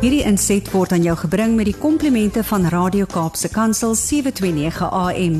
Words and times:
Hierdie 0.00 0.22
inset 0.24 0.64
word 0.72 0.94
aan 0.96 1.02
jou 1.04 1.12
gebring 1.26 1.58
met 1.58 1.66
die 1.68 1.76
komplimente 1.76 2.40
van 2.48 2.62
Radio 2.72 3.04
Kaapse 3.04 3.50
Kansel 3.52 3.92
729 4.00 4.86
AM. 4.96 5.34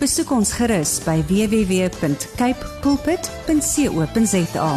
Besoek 0.00 0.32
ons 0.32 0.54
gerus 0.56 0.94
by 1.04 1.18
www.cape 1.28 2.70
pulpit.co.za. 2.80 4.70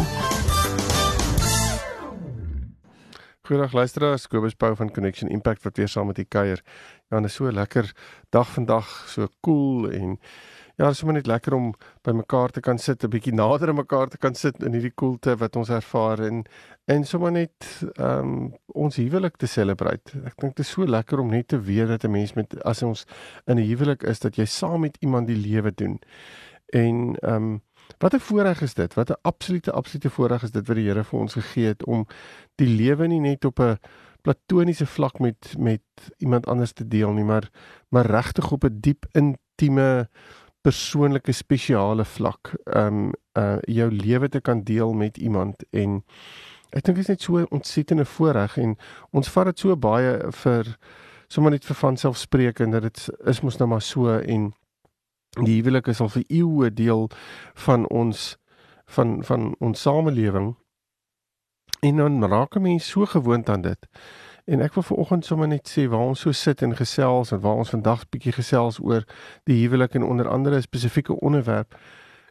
Goeiedag 3.48 3.72
luisteraars, 3.80 4.28
Kobus 4.28 4.60
Pau 4.60 4.76
van 4.76 4.92
Connection 4.92 5.32
Impact 5.32 5.64
wat 5.64 5.80
weer 5.80 5.88
saam 5.88 6.12
met 6.12 6.20
u 6.20 6.28
kuier. 6.28 6.60
Ja, 7.08 7.16
dit 7.24 7.32
is 7.32 7.40
so 7.40 7.48
lekker 7.48 7.88
dag 8.28 8.52
vandag, 8.52 8.92
so 9.08 9.24
koel 9.40 9.88
cool 9.88 9.90
en 9.96 10.18
Ja, 10.80 10.86
dit 10.86 10.94
is 10.94 11.00
sommer 11.02 11.18
net 11.18 11.26
lekker 11.28 11.52
om 11.52 11.74
by 12.08 12.14
mekaar 12.16 12.54
te 12.56 12.60
kan 12.64 12.78
sit, 12.80 13.04
'n 13.04 13.10
bietjie 13.12 13.34
nader 13.36 13.68
aan 13.68 13.76
mekaar 13.76 14.08
te 14.08 14.16
kan 14.16 14.34
sit 14.34 14.62
in 14.64 14.72
hierdie 14.72 14.94
koelte 14.94 15.36
wat 15.36 15.56
ons 15.56 15.68
ervaar 15.68 16.20
en 16.24 16.44
en 16.84 17.04
sommer 17.04 17.32
net 17.32 17.66
ehm 17.92 18.18
um, 18.18 18.52
ons 18.66 18.96
huwelik 18.96 19.36
te 19.36 19.46
celebrate. 19.46 20.12
Ek 20.24 20.36
dink 20.40 20.56
dit 20.56 20.64
is 20.64 20.70
so 20.70 20.86
lekker 20.86 21.20
om 21.20 21.30
net 21.30 21.48
te 21.48 21.60
weet 21.60 21.88
dat 21.88 22.04
'n 22.04 22.10
mens 22.10 22.32
met 22.34 22.62
as 22.64 22.82
ons 22.82 23.04
in 23.46 23.58
'n 23.58 23.66
huwelik 23.66 24.02
is 24.02 24.18
dat 24.20 24.36
jy 24.36 24.44
saam 24.44 24.80
met 24.80 24.96
iemand 25.00 25.26
die 25.26 25.36
lewe 25.36 25.72
doen. 25.74 25.98
En 26.72 27.16
ehm 27.20 27.34
um, 27.34 27.62
wat 27.98 28.14
'n 28.14 28.20
voorreg 28.20 28.62
is 28.62 28.74
dit? 28.74 28.94
Wat 28.94 29.10
'n 29.10 29.20
absolute 29.22 29.72
absolute 29.72 30.10
voorreg 30.10 30.42
is 30.42 30.50
dit 30.50 30.66
wat 30.66 30.76
die 30.76 30.86
Here 30.86 31.04
vir 31.04 31.20
ons 31.20 31.32
gegee 31.32 31.66
het 31.66 31.84
om 31.84 32.06
die 32.54 32.68
lewe 32.68 33.06
nie 33.06 33.20
net 33.20 33.44
op 33.44 33.60
'n 33.60 33.78
platoniese 34.22 34.86
vlak 34.86 35.18
met 35.18 35.54
met 35.58 35.82
iemand 36.18 36.46
anders 36.46 36.72
te 36.72 36.88
deel 36.88 37.12
nie, 37.12 37.24
maar 37.24 37.50
maar 37.88 38.06
regtig 38.06 38.52
op 38.52 38.64
'n 38.64 38.80
diep 38.80 39.06
intieme 39.12 40.08
persoonlike 40.60 41.32
spesiale 41.32 42.04
vlak 42.04 42.54
um 42.76 43.12
uh 43.38 43.56
jou 43.60 43.90
lewe 43.90 44.28
te 44.28 44.40
kan 44.40 44.62
deel 44.62 44.92
met 44.92 45.16
iemand 45.16 45.64
en 45.70 46.04
ek 46.72 46.84
dink 46.84 46.96
dit 46.96 47.04
is 47.04 47.08
net 47.08 47.22
so 47.22 47.46
ontsettende 47.50 48.04
voorreg 48.04 48.56
en 48.58 48.76
ons 49.10 49.32
vat 49.34 49.50
dit 49.50 49.58
so 49.58 49.76
baie 49.76 50.14
vir 50.42 50.76
sommer 51.28 51.50
net 51.50 51.64
vir 51.64 51.78
van 51.82 51.96
selfspreekend 51.96 52.72
dat 52.72 52.82
dit 52.82 53.08
is 53.26 53.42
mos 53.42 53.58
nou 53.58 53.68
maar 53.68 53.82
so 53.82 54.18
en 54.18 54.52
die 55.46 55.60
huwelik 55.60 55.88
is 55.88 56.00
al 56.00 56.08
vir 56.08 56.24
eeue 56.28 56.70
deel 56.70 57.08
van 57.66 57.86
ons 57.88 58.36
van 58.96 59.20
van 59.24 59.54
ons 59.60 59.80
samelewing 59.80 60.54
en 61.86 61.96
dan 61.96 62.24
raak 62.24 62.56
'n 62.56 62.62
mens 62.62 62.88
so 62.88 63.06
gewoond 63.06 63.48
aan 63.48 63.62
dit 63.62 63.86
En 64.50 64.60
ek 64.60 64.74
wil 64.74 64.82
vanoggend 64.82 65.24
sommer 65.24 65.48
net 65.48 65.68
sê 65.70 65.84
waar 65.86 66.08
ons 66.10 66.20
so 66.24 66.32
sit 66.34 66.62
en 66.66 66.72
gesels 66.76 67.30
en 67.30 67.38
waar 67.40 67.60
ons 67.62 67.70
vandag 67.70 68.00
bietjie 68.10 68.32
gesels 68.34 68.80
oor 68.82 69.04
die 69.46 69.60
huwelik 69.60 69.94
en 69.94 70.02
onder 70.02 70.28
andere 70.28 70.56
'n 70.56 70.66
spesifieke 70.66 71.20
onderwerp. 71.20 71.76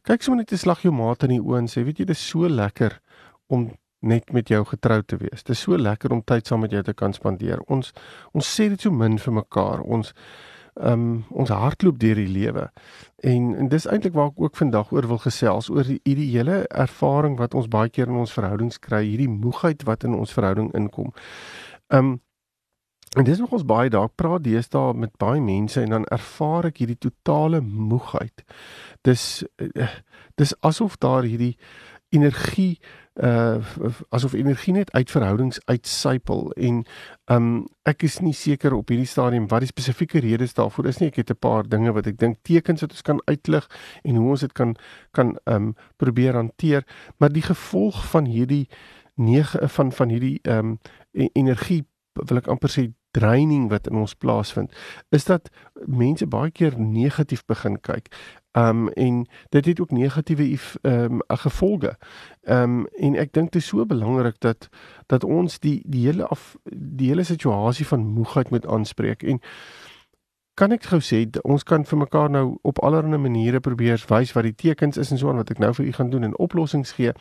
Kyk 0.04 0.22
sommer 0.22 0.44
net 0.44 0.52
'n 0.52 0.58
slag 0.58 0.82
jou 0.82 0.94
maat 0.94 1.24
in 1.24 1.30
die 1.30 1.40
oë 1.40 1.58
en 1.58 1.68
sê, 1.68 1.84
weet 1.84 1.98
jy, 1.98 2.06
dit 2.06 2.16
is 2.16 2.28
so 2.28 2.50
lekker 2.50 3.00
om 3.48 3.72
net 4.00 4.32
met 4.32 4.48
jou 4.48 4.64
getrou 4.66 5.02
te 5.04 5.18
wees. 5.18 5.44
Dit 5.44 5.56
is 5.56 5.62
so 5.66 5.78
lekker 5.78 6.12
om 6.12 6.24
tyd 6.24 6.48
saam 6.48 6.64
met 6.64 6.72
jou 6.72 6.84
te 6.84 6.94
kan 6.94 7.14
spandeer. 7.14 7.60
Ons 7.68 7.92
ons 8.32 8.56
sê 8.56 8.70
dit 8.70 8.82
so 8.82 8.92
min 8.92 9.18
vir 9.20 9.34
mekaar. 9.34 9.84
Ons 9.84 10.14
ehm 10.80 10.94
um, 10.94 11.24
ons 11.30 11.50
hardloop 11.50 12.00
deur 12.00 12.16
die 12.16 12.28
lewe. 12.28 12.70
En 13.28 13.56
en 13.56 13.68
dis 13.68 13.88
eintlik 13.88 14.14
waar 14.16 14.32
ek 14.32 14.40
ook 14.40 14.56
vandag 14.56 14.92
oor 14.96 15.08
wil 15.08 15.20
gesels 15.20 15.70
oor 15.70 15.84
die 15.84 16.00
ideale 16.04 16.62
ervaring 16.68 17.36
wat 17.40 17.54
ons 17.54 17.68
baie 17.68 17.90
keer 17.90 18.08
in 18.08 18.22
ons 18.22 18.34
verhoudings 18.34 18.80
kry, 18.80 19.04
hierdie 19.04 19.30
moegheid 19.30 19.84
wat 19.84 20.04
in 20.08 20.16
ons 20.16 20.34
verhouding 20.34 20.72
inkom. 20.74 21.12
Ehm 21.92 22.06
um, 22.06 22.18
en 23.18 23.26
dis 23.26 23.40
nog 23.42 23.52
ons 23.58 23.66
baie 23.66 23.90
dalk 23.90 24.14
praat 24.16 24.44
deesdae 24.46 24.94
met 24.94 25.10
baie 25.18 25.42
mense 25.42 25.82
en 25.82 25.90
dan 25.90 26.04
ervaar 26.14 26.68
ek 26.70 26.78
hierdie 26.78 27.00
totale 27.02 27.60
moegheid. 27.62 28.46
Dis 29.02 29.44
uh, 29.58 29.88
dis 30.38 30.54
asof 30.62 30.98
daar 30.98 31.26
hierdie 31.26 31.56
energie 32.10 32.80
uh 33.24 33.60
asof 34.10 34.34
energie 34.34 34.74
net 34.74 34.92
uit 34.92 35.12
verhoudings 35.12 35.60
uitsypel 35.66 36.52
en 36.56 36.84
um 37.32 37.68
ek 37.84 38.04
is 38.04 38.20
nie 38.24 38.34
seker 38.34 38.74
op 38.74 38.90
hierdie 38.90 39.10
stadium 39.10 39.48
wat 39.52 39.66
die 39.66 39.72
spesifieke 39.72 40.20
redes 40.24 40.54
daarvoor 40.54 40.88
is 40.88 41.00
nie. 41.00 41.10
Ek 41.10 41.16
het 41.16 41.32
'n 41.32 41.40
paar 41.40 41.68
dinge 41.68 41.92
wat 41.92 42.08
ek 42.08 42.18
dink 42.18 42.38
tekens 42.44 42.82
wat 42.82 42.92
ons 42.92 43.02
kan 43.02 43.22
uitlig 43.26 43.68
en 44.04 44.16
hoe 44.16 44.30
ons 44.30 44.40
dit 44.42 44.54
kan 44.54 44.76
kan 45.12 45.38
um 45.46 45.76
probeer 45.98 46.34
hanteer. 46.34 46.84
Maar 47.18 47.30
die 47.30 47.44
gevolg 47.44 48.06
van 48.06 48.26
hierdie 48.26 48.68
nege 49.20 49.68
van 49.68 49.92
van 49.92 50.10
hierdie 50.10 50.40
um, 50.44 50.78
energie 51.12 51.84
wil 52.14 52.40
ek 52.40 52.48
amper 52.48 52.72
sê 52.72 52.88
draining 53.12 53.70
wat 53.70 53.88
in 53.88 53.96
ons 53.96 54.14
plaasvind 54.16 54.76
is 55.10 55.26
dat 55.26 55.50
mense 55.86 56.28
baie 56.28 56.52
keer 56.52 56.80
negatief 56.80 57.46
begin 57.46 57.80
kyk. 57.82 58.12
Um, 58.52 58.88
en 58.90 59.28
dit 59.50 59.66
het 59.66 59.80
ook 59.80 59.92
negatiewe 59.92 60.58
um, 60.82 61.22
gevolge. 61.28 61.98
Um, 62.44 62.86
en 62.88 63.16
ek 63.16 63.34
dink 63.34 63.52
dit 63.52 63.62
is 63.62 63.68
so 63.68 63.86
belangrik 63.86 64.40
dat 64.40 64.70
dat 65.06 65.24
ons 65.24 65.60
die 65.60 65.82
die 65.86 66.06
hele 66.08 66.26
af 66.26 66.56
die 66.74 67.08
hele 67.08 67.24
situasie 67.24 67.86
van 67.86 68.06
moegheid 68.06 68.50
moet 68.50 68.66
aanspreek 68.66 69.24
en 69.24 69.42
kan 70.60 70.74
ek 70.76 70.90
gou 70.92 71.00
sê 71.00 71.22
ons 71.48 71.64
kan 71.64 71.86
vir 71.86 72.02
mekaar 72.02 72.30
nou 72.30 72.58
op 72.68 72.82
allerlei 72.84 73.22
maniere 73.22 73.62
probeer 73.64 74.02
wys 74.10 74.34
wat 74.36 74.44
die 74.44 74.56
tekens 74.56 74.98
is 74.98 75.12
en 75.12 75.22
so 75.22 75.30
aan 75.30 75.40
wat 75.40 75.54
ek 75.54 75.62
nou 75.64 75.72
vir 75.78 75.86
u 75.86 75.92
gaan 75.96 76.10
doen 76.10 76.28
en 76.28 76.38
oplossings 76.38 76.92
gee. 76.98 77.14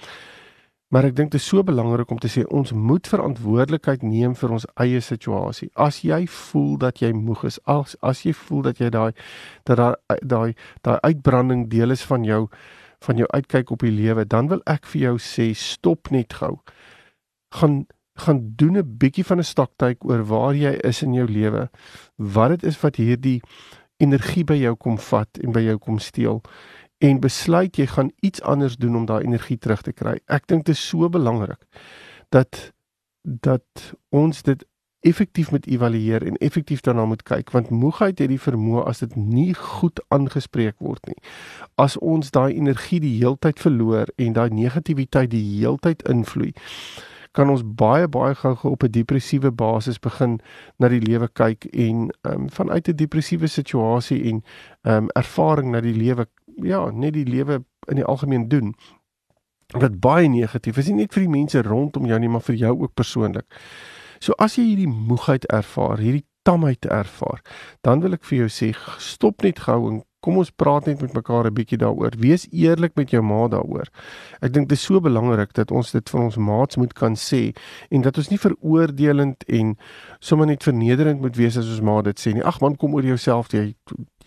Maar 0.88 1.10
ek 1.10 1.16
dink 1.18 1.32
dit 1.34 1.40
is 1.40 1.46
so 1.46 1.60
belangrik 1.62 2.08
om 2.10 2.20
te 2.20 2.30
sê 2.32 2.46
ons 2.48 2.72
moet 2.72 3.08
verantwoordelikheid 3.12 4.04
neem 4.08 4.32
vir 4.40 4.54
ons 4.56 4.64
eie 4.80 5.02
situasie. 5.04 5.68
As 5.76 6.00
jy 6.00 6.22
voel 6.32 6.78
dat 6.80 7.02
jy 7.04 7.10
moeg 7.12 7.44
is, 7.50 7.58
as 7.68 7.92
as 8.00 8.24
jy 8.24 8.32
voel 8.32 8.64
dat 8.70 8.80
jy 8.80 8.88
daai 8.94 9.12
dat 9.68 9.76
daai 9.76 10.20
daai 10.24 10.54
daai 10.88 10.96
uitbranding 11.10 11.66
deel 11.68 11.92
is 11.92 12.06
van 12.08 12.24
jou 12.24 12.46
van 13.04 13.20
jou 13.20 13.28
uitkyk 13.30 13.68
op 13.70 13.84
die 13.84 13.92
lewe, 13.94 14.24
dan 14.24 14.48
wil 14.50 14.64
ek 14.66 14.88
vir 14.90 15.00
jou 15.02 15.14
sê 15.22 15.52
stop 15.54 16.08
net 16.10 16.40
gou. 16.40 16.56
Gaan 17.60 17.84
gaan 18.18 18.40
doen 18.56 18.78
'n 18.78 18.96
bietjie 18.98 19.24
van 19.24 19.38
'n 19.38 19.44
stoktyk 19.44 20.04
oor 20.04 20.24
waar 20.24 20.54
jy 20.54 20.72
is 20.84 21.02
in 21.02 21.14
jou 21.14 21.26
lewe. 21.28 21.68
Wat 22.16 22.48
dit 22.48 22.62
is 22.64 22.80
wat 22.80 22.96
hierdie 22.96 23.42
energie 23.98 24.44
by 24.44 24.54
jou 24.54 24.74
kom 24.76 24.98
vat 24.98 25.38
en 25.42 25.52
by 25.52 25.60
jou 25.60 25.78
kom 25.78 25.98
steel 25.98 26.42
en 26.98 27.20
besluit 27.20 27.76
jy 27.76 27.86
gaan 27.86 28.10
iets 28.20 28.42
anders 28.42 28.76
doen 28.76 28.96
om 28.96 29.06
daai 29.06 29.24
energie 29.24 29.58
terug 29.58 29.82
te 29.82 29.92
kry. 29.92 30.18
Ek 30.26 30.46
dink 30.46 30.66
dit 30.66 30.74
is 30.74 30.88
so 30.88 31.08
belangrik 31.08 31.62
dat 32.34 32.72
dat 33.22 33.94
ons 34.08 34.42
dit 34.42 34.64
effektief 35.00 35.50
moet 35.50 35.66
evalueer 35.66 36.26
en 36.26 36.36
effektief 36.36 36.80
daarna 36.80 37.04
moet 37.04 37.22
kyk 37.22 37.50
want 37.50 37.70
moegheid 37.70 38.18
het 38.18 38.30
die 38.32 38.40
vermoë 38.40 38.82
as 38.90 39.02
dit 39.04 39.14
nie 39.16 39.54
goed 39.54 40.00
aangespreek 40.14 40.78
word 40.82 41.06
nie. 41.06 41.18
As 41.76 41.96
ons 41.98 42.32
daai 42.34 42.56
energie 42.56 43.00
die 43.00 43.14
heeltyd 43.20 43.62
verloor 43.62 44.10
en 44.16 44.34
daai 44.34 44.50
negativiteit 44.50 45.30
die 45.30 45.44
heeltyd 45.60 46.02
invloei, 46.10 46.52
kan 47.32 47.50
ons 47.52 47.62
baie 47.62 48.08
baie 48.08 48.34
gou 48.34 48.56
op 48.72 48.82
'n 48.82 48.90
depressiewe 48.90 49.50
basis 49.50 49.98
begin 49.98 50.40
na 50.78 50.88
die 50.88 51.00
lewe 51.00 51.28
kyk 51.28 51.64
en 51.72 52.10
um, 52.22 52.50
vanuit 52.50 52.88
'n 52.88 52.96
depressiewe 52.96 53.46
situasie 53.46 54.22
en 54.24 54.42
um, 54.82 55.08
ervaring 55.14 55.70
na 55.70 55.80
die 55.80 55.94
lewe 55.94 56.26
ja, 56.62 56.90
net 56.90 57.14
die 57.14 57.26
lewe 57.28 57.62
in 57.88 58.00
die 58.00 58.04
algemeen 58.06 58.48
doen 58.48 58.74
wat 59.76 59.98
baie 60.00 60.28
negatief 60.32 60.78
is 60.80 60.88
nie 60.88 61.02
net 61.02 61.12
vir 61.12 61.26
die 61.26 61.32
mense 61.32 61.62
rondom 61.62 62.06
jou 62.08 62.18
nie 62.18 62.30
maar 62.32 62.44
vir 62.46 62.56
jou 62.56 62.72
ook 62.86 62.94
persoonlik. 62.96 63.44
So 64.20 64.32
as 64.40 64.56
jy 64.56 64.64
hierdie 64.70 64.88
moegheid 64.88 65.44
ervaar, 65.52 66.00
hierdie 66.00 66.24
tamheid 66.48 66.88
ervaar, 66.88 67.42
dan 67.84 68.00
wil 68.00 68.16
ek 68.16 68.24
vir 68.24 68.44
jou 68.44 68.48
sê 68.48 68.70
stop 69.02 69.44
net 69.44 69.60
gou 69.66 69.82
en 69.90 70.00
kom 70.20 70.38
ons 70.40 70.50
praat 70.50 70.86
net 70.86 71.00
met 71.00 71.14
mekaar 71.14 71.46
'n 71.46 71.54
bietjie 71.54 71.78
daaroor. 71.78 72.12
Wees 72.18 72.46
eerlik 72.50 72.94
met 72.94 73.10
jou 73.10 73.22
ma 73.22 73.48
daaroor. 73.48 73.88
Ek 74.40 74.52
dink 74.52 74.68
dit 74.68 74.78
is 74.78 74.84
so 74.84 75.00
belangrik 75.00 75.52
dat 75.52 75.70
ons 75.70 75.90
dit 75.92 76.10
van 76.10 76.20
ons 76.22 76.36
maats 76.36 76.76
moet 76.76 76.92
kan 76.92 77.14
sê 77.16 77.54
en 77.90 78.02
dat 78.02 78.16
ons 78.18 78.28
nie 78.28 78.38
veroordelend 78.38 79.44
en 79.46 79.76
sommer 80.20 80.46
net 80.46 80.62
vernederend 80.62 81.20
moet 81.20 81.36
wees 81.36 81.56
as 81.56 81.68
ons 81.68 81.80
ma 81.80 82.02
dit 82.02 82.18
sê 82.18 82.32
nie. 82.32 82.42
Ag 82.42 82.60
man, 82.60 82.76
kom 82.76 82.94
oor 82.94 83.04
jouself, 83.04 83.52
jy 83.52 83.74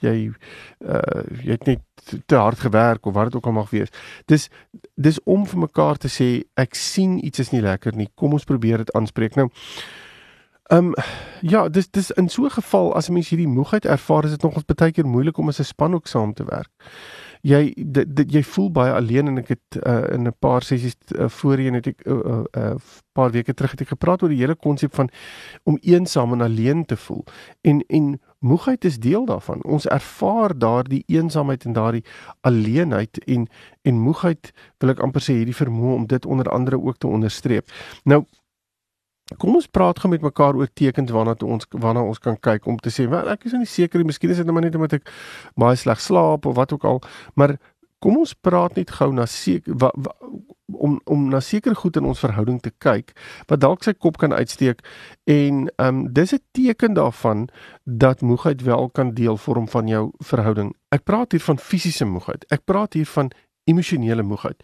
jy 0.02 0.32
uh 0.80 1.24
jy 1.44 1.52
het 1.52 1.66
net 1.66 1.82
te 2.26 2.36
hard 2.36 2.60
gewerk 2.60 3.06
of 3.06 3.14
wat 3.14 3.30
dit 3.30 3.36
ook 3.36 3.46
al 3.46 3.52
mag 3.52 3.70
wees. 3.70 3.90
Dis 4.26 4.50
dis 4.96 5.20
om 5.24 5.46
vir 5.46 5.60
mekaar 5.60 5.98
te 5.98 6.10
sê 6.10 6.44
ek 6.56 6.76
sien 6.76 7.20
iets 7.26 7.40
is 7.40 7.52
nie 7.52 7.62
lekker 7.62 7.96
nie. 7.96 8.10
Kom 8.16 8.34
ons 8.34 8.48
probeer 8.48 8.78
dit 8.78 8.94
aanspreek. 8.98 9.36
Nou 9.36 9.50
Ehm 10.72 10.86
um, 10.86 10.94
ja, 11.42 11.70
dis 11.70 11.90
dis 11.90 12.12
in 12.12 12.30
so 12.30 12.44
'n 12.44 12.50
geval 12.50 12.96
as 12.96 13.10
'n 13.10 13.14
mens 13.14 13.30
hierdie 13.30 13.48
moegheid 13.48 13.86
ervaar, 13.86 14.24
is 14.24 14.30
dit 14.30 14.42
nogals 14.42 14.66
baie 14.66 14.92
keer 14.92 15.06
moeilik 15.08 15.38
om 15.38 15.48
as 15.48 15.60
'n 15.60 15.64
span 15.64 15.94
ook 15.94 16.08
saam 16.08 16.34
te 16.34 16.44
werk. 16.44 16.70
Jy 17.42 17.74
dit, 17.76 18.16
dit 18.16 18.32
jy 18.32 18.44
voel 18.44 18.72
baie 18.72 18.94
alleen 18.94 19.28
en 19.28 19.38
ek 19.38 19.48
het 19.48 19.86
uh, 19.88 20.14
in 20.14 20.28
'n 20.28 20.34
paar 20.40 20.64
sessies 20.64 20.96
uh, 21.16 21.28
voorheen 21.28 21.74
het 21.74 21.88
ek 21.88 22.06
'n 22.06 22.12
uh, 22.12 22.18
uh, 22.26 22.44
uh, 22.58 22.76
paar 23.12 23.32
weke 23.32 23.54
terug 23.54 23.72
het 23.72 23.82
ek 23.82 23.88
gepraat 23.88 24.22
oor 24.24 24.30
die 24.30 24.40
hele 24.40 24.56
konsep 24.56 24.96
van 24.96 25.10
om 25.64 25.78
eensaam 25.82 26.34
en 26.34 26.42
alleen 26.42 26.86
te 26.86 26.98
voel. 26.98 27.24
En 27.62 27.84
en 27.88 28.22
moegheid 28.40 28.86
is 28.86 29.00
deel 29.00 29.26
daarvan. 29.26 29.64
Ons 29.64 29.88
ervaar 29.88 30.58
daardie 30.58 31.04
eensaamheid 31.08 31.66
en 31.66 31.74
daardie 31.74 32.06
alleenheid 32.42 33.18
en 33.26 33.48
en 33.82 34.00
moegheid 34.00 34.52
wil 34.78 34.90
ek 34.90 35.00
amper 35.00 35.22
sê 35.22 35.34
hierdie 35.34 35.66
vermoë 35.66 35.94
om 35.94 36.08
dit 36.08 36.26
onder 36.26 36.50
andere 36.50 36.82
ook 36.82 36.98
te 36.98 37.08
onderstreep. 37.08 37.72
Nou 38.04 38.26
Kom 39.38 39.56
ons 39.56 39.68
praat 39.68 40.00
gou 40.00 40.10
met 40.12 40.22
mekaar 40.22 40.56
oor 40.56 40.68
tekens 40.74 41.12
waarna 41.12 41.36
ons 41.40 41.68
waarna 41.70 42.04
ons 42.04 42.20
kan 42.20 42.38
kyk 42.38 42.68
om 42.68 42.78
te 42.78 42.90
sê, 42.90 43.08
wel 43.10 43.30
ek 43.30 43.46
is 43.46 43.54
nie 43.54 43.70
seker 43.70 44.00
nie, 44.00 44.10
miskien 44.12 44.30
is 44.30 44.38
dit 44.38 44.46
net 44.46 44.54
maar 44.54 44.66
net 44.66 44.76
omdat 44.76 44.94
ek 45.00 45.12
baie 45.56 45.76
sleg 45.76 46.02
slaap 46.02 46.46
of 46.46 46.56
wat 46.56 46.74
ook 46.74 46.84
al, 46.84 47.02
maar 47.36 47.58
kom 48.02 48.18
ons 48.18 48.34
praat 48.34 48.76
net 48.76 48.92
gou 48.98 49.12
na 49.14 49.28
seker 49.30 49.78
om 50.72 51.00
om 51.06 51.30
na 51.30 51.40
sekere 51.40 51.76
goed 51.76 51.98
in 52.00 52.08
ons 52.10 52.20
verhouding 52.24 52.60
te 52.64 52.72
kyk 52.84 53.12
wat 53.50 53.62
dalk 53.62 53.84
sy 53.86 53.94
kop 53.94 54.18
kan 54.22 54.34
uitsteek 54.34 54.82
en 55.30 55.68
ehm 55.68 55.88
um, 55.88 56.02
dis 56.14 56.34
'n 56.34 56.44
teken 56.58 56.94
daarvan 56.94 57.48
dat 57.84 58.22
moegheid 58.22 58.62
wel 58.62 58.90
kan 58.90 59.14
deel 59.14 59.38
vorm 59.38 59.68
van 59.68 59.88
jou 59.88 60.12
verhouding. 60.20 60.74
Ek 60.90 61.04
praat 61.04 61.32
hier 61.32 61.42
van 61.42 61.58
fisiese 61.58 62.06
moegheid. 62.06 62.46
Ek 62.50 62.66
praat 62.66 62.94
hier 62.94 63.06
van 63.06 63.32
emosionele 63.64 64.24
moegheid. 64.24 64.64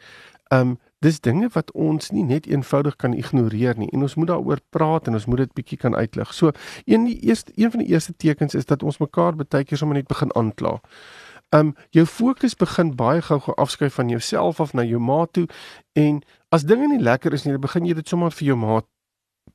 Ehm 0.52 0.62
um, 0.62 0.78
dis 1.00 1.20
dinge 1.22 1.50
wat 1.54 1.72
ons 1.72 2.10
nie 2.12 2.24
net 2.26 2.48
eenvoudig 2.50 2.96
kan 2.96 3.14
ignoreer 3.14 3.78
nie 3.78 3.90
en 3.94 4.02
ons 4.08 4.16
moet 4.16 4.32
daaroor 4.32 4.62
praat 4.74 5.08
en 5.08 5.18
ons 5.18 5.26
moet 5.26 5.44
dit 5.46 5.54
bietjie 5.60 5.78
kan 5.78 5.96
uitlig. 5.96 6.34
So 6.34 6.52
een 6.86 7.06
die 7.06 7.20
eerste 7.30 7.52
een 7.56 7.72
van 7.72 7.84
die 7.84 7.90
eerste 7.94 8.16
tekens 8.16 8.56
is 8.58 8.66
dat 8.66 8.84
ons 8.84 8.98
mekaar 8.98 9.36
baie 9.38 9.64
keer 9.64 9.78
sommer 9.78 9.98
net 9.98 10.08
begin 10.08 10.34
aankla. 10.36 10.80
Um 11.56 11.76
jou 11.96 12.06
fokus 12.06 12.56
begin 12.56 12.96
baie 12.96 13.22
gou-gou 13.22 13.56
afskuif 13.56 13.94
van 13.94 14.10
jouself 14.10 14.60
af 14.60 14.74
na 14.74 14.84
jou 14.84 15.00
maat 15.00 15.34
toe 15.34 15.48
en 15.94 16.22
as 16.50 16.66
dinge 16.66 16.88
nie 16.88 17.02
lekker 17.04 17.34
is 17.34 17.46
nie, 17.46 17.54
dan 17.54 17.62
begin 17.62 17.86
jy 17.86 17.94
dit 17.94 18.08
sommer 18.08 18.32
vir 18.32 18.48
jou 18.48 18.58
maat 18.58 18.86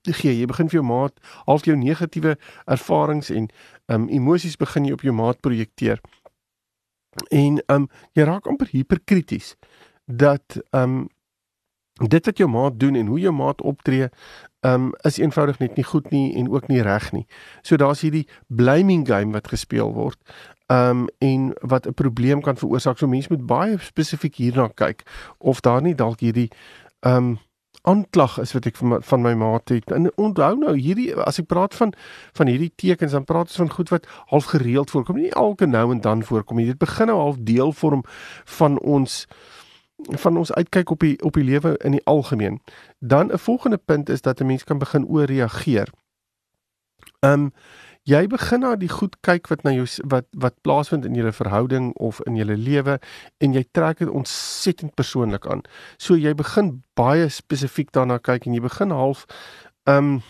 gee. 0.02 0.32
Jy 0.32 0.46
begin 0.46 0.70
vir 0.70 0.80
jou 0.80 0.86
maat 0.86 1.18
half 1.46 1.66
jou 1.66 1.76
negatiewe 1.76 2.36
ervarings 2.66 3.30
en 3.30 3.50
um 3.92 4.08
emosies 4.08 4.56
begin 4.56 4.86
jy 4.86 4.92
op 4.92 5.02
jou 5.02 5.14
maat 5.14 5.40
projekteer. 5.40 6.00
En 7.30 7.58
um 7.68 7.88
jy 8.14 8.24
raak 8.24 8.46
amper 8.46 8.70
hiperkrities 8.70 9.56
dat 10.06 10.62
um 10.70 11.08
dit 12.08 12.26
wat 12.26 12.38
jou 12.38 12.48
maat 12.48 12.80
doen 12.80 12.94
en 12.94 13.06
hoe 13.06 13.20
jou 13.20 13.32
maat 13.32 13.62
optree 13.62 14.08
um 14.60 14.92
is 15.02 15.18
eenvoudig 15.18 15.58
net 15.58 15.76
nie 15.76 15.84
goed 15.84 16.10
nie 16.10 16.34
en 16.38 16.50
ook 16.50 16.68
nie 16.68 16.82
reg 16.82 17.12
nie. 17.12 17.26
So 17.62 17.76
daar's 17.76 18.00
hierdie 18.00 18.26
blaming 18.46 19.06
game 19.06 19.32
wat 19.32 19.48
gespeel 19.50 19.92
word 19.94 20.18
um 20.70 21.08
en 21.18 21.52
wat 21.60 21.86
'n 21.86 21.94
probleem 21.94 22.40
kan 22.42 22.56
veroorsaak. 22.56 22.98
So 22.98 23.06
mense 23.06 23.30
moet 23.30 23.46
baie 23.46 23.78
spesifiek 23.78 24.34
hierna 24.34 24.68
kyk 24.68 25.02
of 25.38 25.60
daar 25.60 25.82
nie 25.82 25.94
dalk 25.94 26.20
hierdie 26.20 26.50
um 27.00 27.38
aanklag 27.82 28.38
is 28.38 28.52
wat 28.52 28.66
ek 28.66 28.76
van 28.76 28.88
my, 28.88 28.98
van 29.00 29.22
my 29.22 29.32
maat 29.34 29.68
het. 29.68 29.90
En 29.90 30.10
onthou 30.16 30.56
nou 30.58 30.74
hierdie 30.78 31.14
as 31.14 31.40
ek 31.42 31.48
praat 31.50 31.74
van 31.74 31.92
van 32.38 32.46
hierdie 32.46 32.72
tekens 32.76 33.12
dan 33.12 33.24
praat 33.24 33.50
ons 33.50 33.56
van 33.56 33.70
goed 33.70 33.90
wat 33.90 34.06
half 34.30 34.44
gereeld 34.54 34.90
voorkom. 34.90 35.16
Nie 35.16 35.30
elke 35.30 35.66
nou 35.66 35.90
en 35.92 36.00
dan 36.00 36.22
voorkom 36.22 36.56
nie. 36.56 36.66
Dit 36.66 36.78
begin 36.78 37.10
nou 37.10 37.18
half 37.18 37.36
deel 37.40 37.72
vorm 37.72 38.04
van 38.58 38.78
ons 38.78 39.26
van 40.10 40.36
ons 40.36 40.52
uitkyk 40.52 40.90
op 40.90 41.00
die 41.00 41.22
op 41.22 41.32
die 41.32 41.44
lewe 41.44 41.76
in 41.84 41.90
die 41.90 42.04
algemeen. 42.04 42.60
Dan 42.98 43.32
'n 43.32 43.38
volgende 43.38 43.76
punt 43.78 44.08
is 44.08 44.20
dat 44.20 44.40
'n 44.40 44.46
mens 44.46 44.64
kan 44.64 44.78
begin 44.78 45.06
ooreageer. 45.06 45.88
Um 47.20 47.52
jy 48.02 48.26
begin 48.26 48.60
na 48.60 48.74
die 48.76 48.88
goed 48.88 49.16
kyk 49.20 49.46
wat 49.48 49.62
na 49.62 49.70
jou 49.70 49.86
wat 50.10 50.26
wat 50.30 50.60
plaasvind 50.60 51.04
in 51.04 51.14
julle 51.14 51.32
verhouding 51.32 51.92
of 52.02 52.20
in 52.26 52.36
julle 52.36 52.56
lewe 52.56 52.98
en 53.38 53.52
jy 53.52 53.64
trek 53.70 53.98
dit 53.98 54.08
ontsettend 54.08 54.94
persoonlik 54.94 55.46
aan. 55.46 55.62
So 55.96 56.16
jy 56.16 56.34
begin 56.34 56.82
baie 56.94 57.28
spesifiek 57.28 57.92
daarna 57.92 58.18
kyk 58.18 58.46
en 58.46 58.54
jy 58.54 58.60
begin 58.60 58.90
half 58.90 59.26
ehm 59.84 59.96
um, 59.96 60.22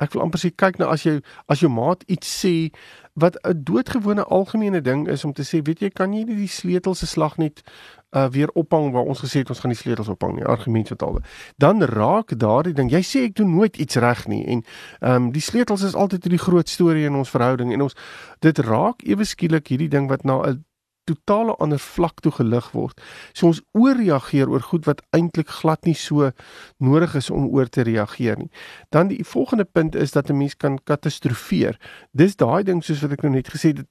ek 0.00 0.14
wil 0.14 0.22
amper 0.24 0.40
sê 0.40 0.50
kyk 0.56 0.78
na 0.80 0.88
as 0.94 1.04
jy 1.04 1.18
as 1.52 1.60
jou 1.60 1.70
maat 1.72 2.04
iets 2.08 2.30
sê 2.42 2.70
wat 3.14 3.38
'n 3.42 3.62
doodgewone 3.64 4.24
algemene 4.24 4.80
ding 4.80 5.08
is 5.08 5.24
om 5.24 5.32
te 5.32 5.42
sê, 5.42 5.62
weet 5.62 5.80
jy, 5.80 5.90
kan 5.90 6.12
jy 6.12 6.24
nie 6.24 6.36
die 6.36 6.48
sleutel 6.48 6.94
se 6.94 7.06
slag 7.06 7.36
net 7.36 7.62
uh 8.10 8.26
weer 8.30 8.50
ophang 8.52 8.92
waar 8.92 9.06
ons 9.06 9.20
gesê 9.22 9.38
het 9.38 9.48
ons 9.48 9.60
gaan 9.62 9.70
die 9.70 9.78
sleutels 9.78 10.08
ophang 10.08 10.34
nie 10.34 10.44
argument 10.44 10.88
wat 10.88 11.02
al 11.02 11.20
dan 11.56 11.82
raak 11.82 12.34
daardie 12.38 12.74
ding 12.74 12.90
jy 12.90 13.02
sê 13.06 13.22
ek 13.28 13.36
doen 13.38 13.54
nooit 13.54 13.76
iets 13.76 13.96
reg 14.02 14.26
nie 14.26 14.42
en 14.46 14.64
ehm 15.00 15.14
um, 15.14 15.28
die 15.32 15.42
sleutels 15.42 15.84
is 15.86 15.94
altyd 15.94 16.26
die 16.26 16.42
groot 16.42 16.68
storie 16.68 17.06
in 17.06 17.14
ons 17.14 17.30
verhouding 17.30 17.72
en 17.72 17.86
ons 17.86 17.94
dit 18.40 18.58
raak 18.58 19.06
ewe 19.06 19.24
skielik 19.24 19.70
hierdie 19.70 19.88
ding 19.88 20.08
wat 20.10 20.24
na 20.24 20.42
'n 20.42 20.64
totale 21.10 21.56
ander 21.58 21.80
vlak 21.82 22.20
toe 22.24 22.32
gelig 22.32 22.70
word. 22.76 23.00
So 23.32 23.50
ons 23.50 23.62
ooreageer 23.76 24.50
oor 24.50 24.64
goed 24.70 24.86
wat 24.88 25.02
eintlik 25.16 25.50
glad 25.60 25.84
nie 25.88 25.96
so 25.98 26.30
nodig 26.78 27.14
is 27.18 27.30
om 27.30 27.48
oor 27.50 27.68
te 27.68 27.84
reageer 27.86 28.38
nie. 28.38 28.50
Dan 28.94 29.10
die 29.10 29.24
volgende 29.26 29.64
punt 29.64 29.94
is 29.94 30.12
dat 30.12 30.30
'n 30.30 30.36
mens 30.36 30.56
kan 30.56 30.78
katastrofeer. 30.84 31.78
Dis 32.12 32.36
daai 32.36 32.62
ding 32.62 32.84
soos 32.84 33.00
wat 33.00 33.12
ek 33.12 33.22
nou 33.22 33.32
net 33.32 33.48
gesê 33.48 33.72
het 33.74 33.86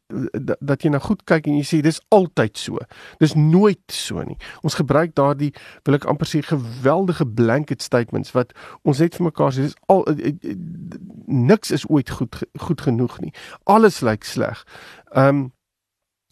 dat, 0.45 0.57
dat 0.59 0.83
jy 0.83 0.89
na 0.89 0.99
goed 0.99 1.23
kyk 1.23 1.47
en 1.47 1.57
jy 1.57 1.63
sê 1.63 1.81
dis 1.81 2.01
altyd 2.09 2.57
so. 2.57 2.77
Dis 3.19 3.33
nooit 3.33 3.91
so 3.91 4.23
nie. 4.23 4.37
Ons 4.61 4.75
gebruik 4.75 5.15
daardie 5.15 5.53
wil 5.83 5.95
ek 5.95 6.05
amper 6.05 6.27
sê 6.27 6.41
geweldige 6.41 7.25
blanket 7.25 7.81
statements 7.81 8.31
wat 8.31 8.53
ons 8.83 8.99
net 8.99 9.15
vir 9.15 9.25
mekaar 9.25 9.51
sê 9.51 9.67
dis 9.67 9.75
al 9.87 10.05
eh, 10.07 10.33
eh, 10.43 10.55
niks 11.25 11.71
is 11.71 11.89
ooit 11.89 12.09
goed 12.09 12.43
goed 12.59 12.81
genoeg 12.81 13.19
nie. 13.19 13.33
Alles 13.63 14.01
lyk 14.01 14.23
sleg. 14.23 14.65
Ehm 15.11 15.27
um, 15.27 15.51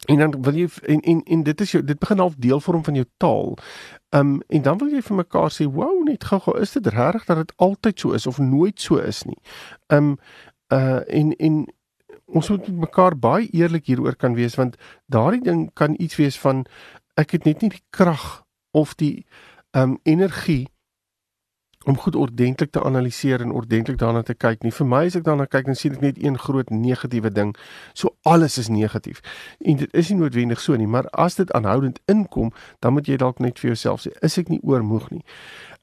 En 0.07 0.18
dan 0.18 0.42
wil 0.42 0.56
jy 0.56 0.68
en 0.88 1.00
en 1.00 1.24
en 1.24 1.44
dit 1.44 1.62
is 1.62 1.71
jou 1.71 1.83
dit 1.83 2.00
begin 2.00 2.18
half 2.24 2.36
deel 2.39 2.59
vorm 2.63 2.83
van 2.83 2.94
jou 2.94 3.06
taal. 3.18 3.57
Um 4.15 4.38
en 4.48 4.62
dan 4.62 4.77
wil 4.77 4.92
jy 4.95 5.01
vir 5.04 5.15
mekaar 5.15 5.51
sê, 5.51 5.68
"Wow, 5.68 6.04
net 6.04 6.24
gou-gou, 6.24 6.59
is 6.59 6.71
dit 6.71 6.88
regtig 6.88 7.25
dat 7.25 7.38
dit 7.38 7.54
altyd 7.56 8.00
so 8.00 8.12
is 8.12 8.27
of 8.27 8.38
nooit 8.38 8.81
so 8.81 8.95
is 8.98 9.24
nie?" 9.24 9.39
Um 9.88 10.18
uh 10.68 11.01
en 11.07 11.36
en 11.36 11.68
ons 12.25 12.50
moet 12.50 12.68
met 12.68 12.80
mekaar 12.80 13.15
baie 13.19 13.48
eerlik 13.51 13.86
hieroor 13.86 14.15
kan 14.15 14.36
wees 14.36 14.56
want 14.56 14.75
daardie 15.06 15.44
ding 15.44 15.69
kan 15.74 15.95
iets 15.98 16.15
wees 16.15 16.39
van 16.39 16.65
ek 17.15 17.31
het 17.31 17.44
net 17.44 17.62
nie 17.62 17.69
die 17.69 17.83
krag 17.89 18.44
of 18.71 18.95
die 18.95 19.25
um 19.71 19.98
energie 20.04 20.68
om 21.88 21.98
goed 21.98 22.16
ordentlik 22.16 22.72
te 22.72 22.84
analiseer 22.84 23.42
en 23.42 23.51
ordentlik 23.51 23.98
daarna 23.98 24.22
te 24.24 24.34
kyk 24.36 24.63
nie. 24.63 24.74
Vir 24.75 24.88
my 24.88 25.06
as 25.07 25.16
ek 25.16 25.24
daarna 25.24 25.45
kyk, 25.48 25.69
dan 25.69 25.78
sien 25.80 25.95
ek 25.95 26.04
net 26.04 26.19
een 26.19 26.36
groot 26.38 26.69
negatiewe 26.69 27.31
ding. 27.31 27.54
So 27.94 28.16
alles 28.28 28.57
is 28.60 28.68
negatief. 28.68 29.22
En 29.63 29.80
dit 29.80 29.94
is 29.95 30.12
nie 30.12 30.19
noodwendig 30.19 30.60
so 30.60 30.75
nie, 30.75 30.88
maar 30.88 31.07
as 31.16 31.39
dit 31.39 31.51
aanhoudend 31.56 32.01
inkom, 32.12 32.51
dan 32.84 32.98
moet 32.98 33.07
jy 33.07 33.18
dalk 33.24 33.39
net 33.39 33.60
vir 33.63 33.72
jouself 33.72 34.04
sê, 34.04 34.12
is 34.22 34.36
ek 34.38 34.51
nie 34.51 34.60
oormoeg 34.68 35.07
nie. 35.16 35.24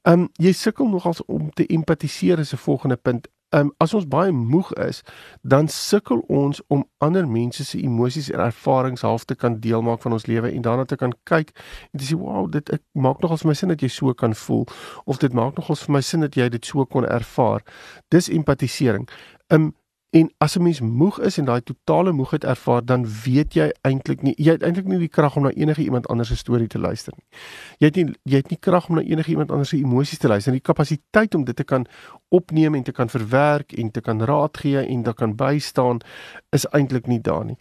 Um, 0.05 0.27
jy 0.37 0.51
sukkel 0.53 0.85
nogals 0.91 1.23
om 1.25 1.49
te 1.57 1.65
empatiseer 1.65 2.37
as 2.39 2.53
'n 2.53 2.61
volgende 2.61 2.95
punt 2.95 3.27
um, 3.49 3.71
as 3.77 3.93
ons 3.93 4.07
baie 4.07 4.31
moeg 4.31 4.71
is, 4.85 5.01
dan 5.41 5.67
sukkel 5.71 6.23
ons 6.31 6.61
om 6.67 6.83
ander 7.03 7.27
mense 7.27 7.65
se 7.65 7.79
emosies 7.81 8.29
en 8.33 8.43
ervarings 8.47 9.05
half 9.05 9.25
te 9.25 9.35
kan 9.35 9.59
deel 9.59 9.81
maak 9.85 10.01
van 10.01 10.17
ons 10.17 10.27
lewe 10.29 10.51
en 10.51 10.65
daarna 10.65 10.85
te 10.85 10.97
kan 10.99 11.13
kyk 11.29 11.53
en 11.91 11.99
te 11.99 12.05
sê 12.07 12.17
wow, 12.19 12.45
dit 12.51 12.73
ek 12.73 12.83
maak 12.93 13.21
nogals 13.23 13.45
vir 13.45 13.53
my 13.53 13.57
sin 13.61 13.73
dat 13.73 13.85
jy 13.85 13.91
so 13.91 14.13
kan 14.13 14.35
voel 14.45 14.65
of 15.05 15.21
dit 15.23 15.33
maak 15.33 15.57
nogals 15.59 15.85
vir 15.85 15.97
my 15.97 16.03
sin 16.03 16.25
dat 16.25 16.37
jy 16.37 16.49
dit 16.49 16.65
so 16.65 16.85
kon 16.85 17.07
ervaar. 17.07 17.65
Dis 18.11 18.29
empatisering. 18.29 19.09
Um 19.53 19.73
En 20.15 20.31
as 20.37 20.55
'n 20.55 20.61
mens 20.61 20.79
moeg 20.79 21.19
is 21.19 21.37
en 21.37 21.45
daai 21.45 21.61
totale 21.63 22.11
moegheid 22.11 22.43
ervaar, 22.43 22.85
dan 22.85 23.07
weet 23.23 23.53
jy 23.53 23.71
eintlik 23.81 24.21
nie 24.21 24.33
jy 24.37 24.51
het 24.51 24.63
eintlik 24.63 24.87
nie 24.87 24.99
die 24.99 25.07
krag 25.07 25.35
om 25.35 25.43
na 25.43 25.51
enige 25.51 25.81
iemand 25.81 26.07
anders 26.07 26.27
se 26.27 26.35
storie 26.35 26.67
te 26.67 26.79
luister 26.79 27.13
nie. 27.15 27.25
Jy 27.77 27.85
het 27.85 27.95
nie 27.95 28.15
jy 28.23 28.35
het 28.35 28.49
nie 28.49 28.59
krag 28.59 28.89
om 28.89 28.95
na 28.95 29.01
enige 29.01 29.29
iemand 29.29 29.51
anders 29.51 29.69
se 29.69 29.77
emosies 29.77 30.17
te 30.17 30.27
luister 30.27 30.51
nie. 30.51 30.61
Die 30.61 30.73
kapasiteit 30.73 31.35
om 31.35 31.43
dit 31.43 31.55
te 31.55 31.63
kan 31.63 31.85
opneem 32.27 32.75
en 32.75 32.83
te 32.83 32.91
kan 32.91 33.09
verwerk 33.09 33.73
en 33.73 33.91
te 33.91 34.01
kan 34.01 34.21
raad 34.23 34.57
gee 34.57 34.85
en 34.85 35.03
te 35.03 35.13
kan 35.13 35.35
bystaan 35.35 35.99
is 36.49 36.65
eintlik 36.65 37.07
nie 37.07 37.21
daar 37.21 37.45
nie. 37.45 37.57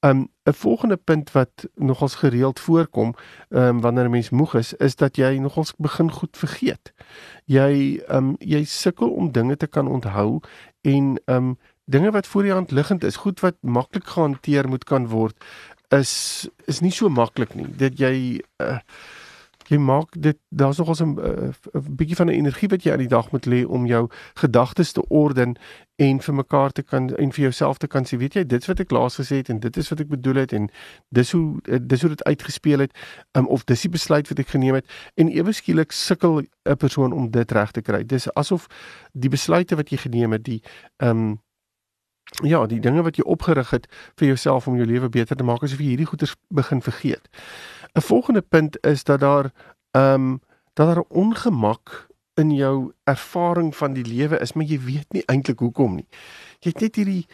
Um 0.00 0.28
'n 0.44 0.52
volgende 0.52 0.96
punt 0.96 1.32
wat 1.32 1.68
nogals 1.74 2.14
gereeld 2.14 2.60
voorkom, 2.60 3.14
um 3.48 3.80
wanneer 3.80 4.04
'n 4.04 4.10
mens 4.10 4.30
moeg 4.30 4.54
is, 4.54 4.72
is 4.74 4.96
dat 4.96 5.16
jy 5.16 5.38
nogals 5.38 5.74
begin 5.76 6.10
goed 6.10 6.36
vergeet. 6.36 6.92
Jy 7.44 8.00
um 8.08 8.36
jy 8.38 8.64
sukkel 8.64 9.10
om 9.10 9.32
dinge 9.32 9.56
te 9.56 9.66
kan 9.66 9.88
onthou 9.88 10.40
en 10.80 11.20
um 11.24 11.58
dinge 11.88 12.10
wat 12.12 12.26
voor 12.26 12.42
die 12.42 12.52
hand 12.52 12.70
liggend 12.70 13.04
is, 13.04 13.16
goed 13.24 13.40
wat 13.40 13.56
maklik 13.60 14.06
gehanteer 14.06 14.68
moet 14.68 14.84
kan 14.84 15.08
word, 15.08 15.36
is 15.94 16.48
is 16.68 16.82
nie 16.84 16.92
so 16.92 17.08
maklik 17.08 17.54
nie. 17.56 17.66
Dit 17.80 17.98
jy 17.98 18.12
uh, 18.62 18.78
jy 19.68 19.76
maak 19.80 20.14
dit 20.16 20.36
daar's 20.48 20.78
nogals 20.80 21.00
'n 21.00 21.18
uh, 21.20 21.52
bietjie 21.72 22.16
van 22.16 22.26
'n 22.26 22.40
energie 22.40 22.68
wat 22.68 22.82
jy 22.82 22.92
aan 22.92 23.04
die 23.04 23.08
dag 23.08 23.30
moet 23.30 23.46
lê 23.46 23.64
om 23.66 23.86
jou 23.86 24.08
gedagtes 24.34 24.92
te 24.92 25.08
orden 25.08 25.56
en 25.96 26.20
vir 26.20 26.34
mekaar 26.34 26.70
te 26.72 26.82
kan 26.82 27.16
en 27.16 27.32
vir 27.32 27.42
jouself 27.42 27.78
te 27.78 27.86
kan 27.86 28.04
sê, 28.04 28.16
weet 28.16 28.34
jy, 28.34 28.46
dit's 28.46 28.66
wat 28.66 28.80
ek 28.80 28.90
laas 28.90 29.18
gesê 29.20 29.36
het 29.36 29.48
en 29.48 29.60
dit 29.60 29.76
is 29.76 29.88
wat 29.88 30.00
ek 30.00 30.08
bedoel 30.08 30.34
het 30.34 30.52
en 30.52 30.70
dis 31.08 31.32
hoe 31.32 31.60
dis 31.80 32.00
hoe 32.00 32.10
dit 32.10 32.24
uitgespeel 32.24 32.78
het 32.78 32.92
um, 33.32 33.46
of 33.46 33.64
dis 33.64 33.80
die 33.80 33.90
besluit 33.90 34.28
wat 34.28 34.38
ek 34.38 34.48
geneem 34.48 34.74
het 34.74 34.86
en 35.14 35.28
ewe 35.28 35.52
skielik 35.52 35.92
sukkel 35.92 36.42
'n 36.42 36.76
persoon 36.76 37.12
om 37.12 37.30
dit 37.30 37.52
reg 37.52 37.70
te 37.70 37.82
kry. 37.82 38.04
Dis 38.06 38.32
asof 38.34 38.66
die 39.12 39.30
besluite 39.30 39.76
wat 39.76 39.90
jy 39.90 39.96
geneem 39.96 40.32
het, 40.32 40.44
die 40.44 40.62
ehm 40.96 41.10
um, 41.10 41.38
ja, 42.42 42.66
die 42.66 42.80
dinge 42.80 43.02
wat 43.02 43.16
jy 43.16 43.24
opgerig 43.24 43.70
het 43.70 43.88
vir 44.18 44.26
jouself 44.32 44.68
om 44.68 44.76
jou 44.76 44.86
lewe 44.86 45.08
beter 45.08 45.36
te 45.36 45.44
maak, 45.44 45.62
asof 45.62 45.80
jy 45.80 45.94
hierdie 45.94 46.10
goeders 46.10 46.36
begin 46.48 46.82
vergeet. 46.82 47.28
'n 47.94 48.00
Volgende 48.00 48.42
punt 48.42 48.78
is 48.84 49.04
dat 49.04 49.20
daar 49.20 49.52
ehm 49.90 50.14
um, 50.14 50.40
dat 50.74 50.94
daar 50.94 51.04
ongemak 51.08 52.08
in 52.34 52.50
jou 52.54 52.92
ervaring 53.04 53.76
van 53.76 53.92
die 53.92 54.04
lewe 54.04 54.38
is, 54.38 54.52
maar 54.52 54.64
jy 54.64 54.78
weet 54.80 55.12
nie 55.12 55.22
eintlik 55.26 55.58
hoekom 55.58 55.94
nie. 55.94 56.06
Jy 56.60 56.70
het 56.70 56.80
net 56.80 56.96
hierdie 56.96 57.26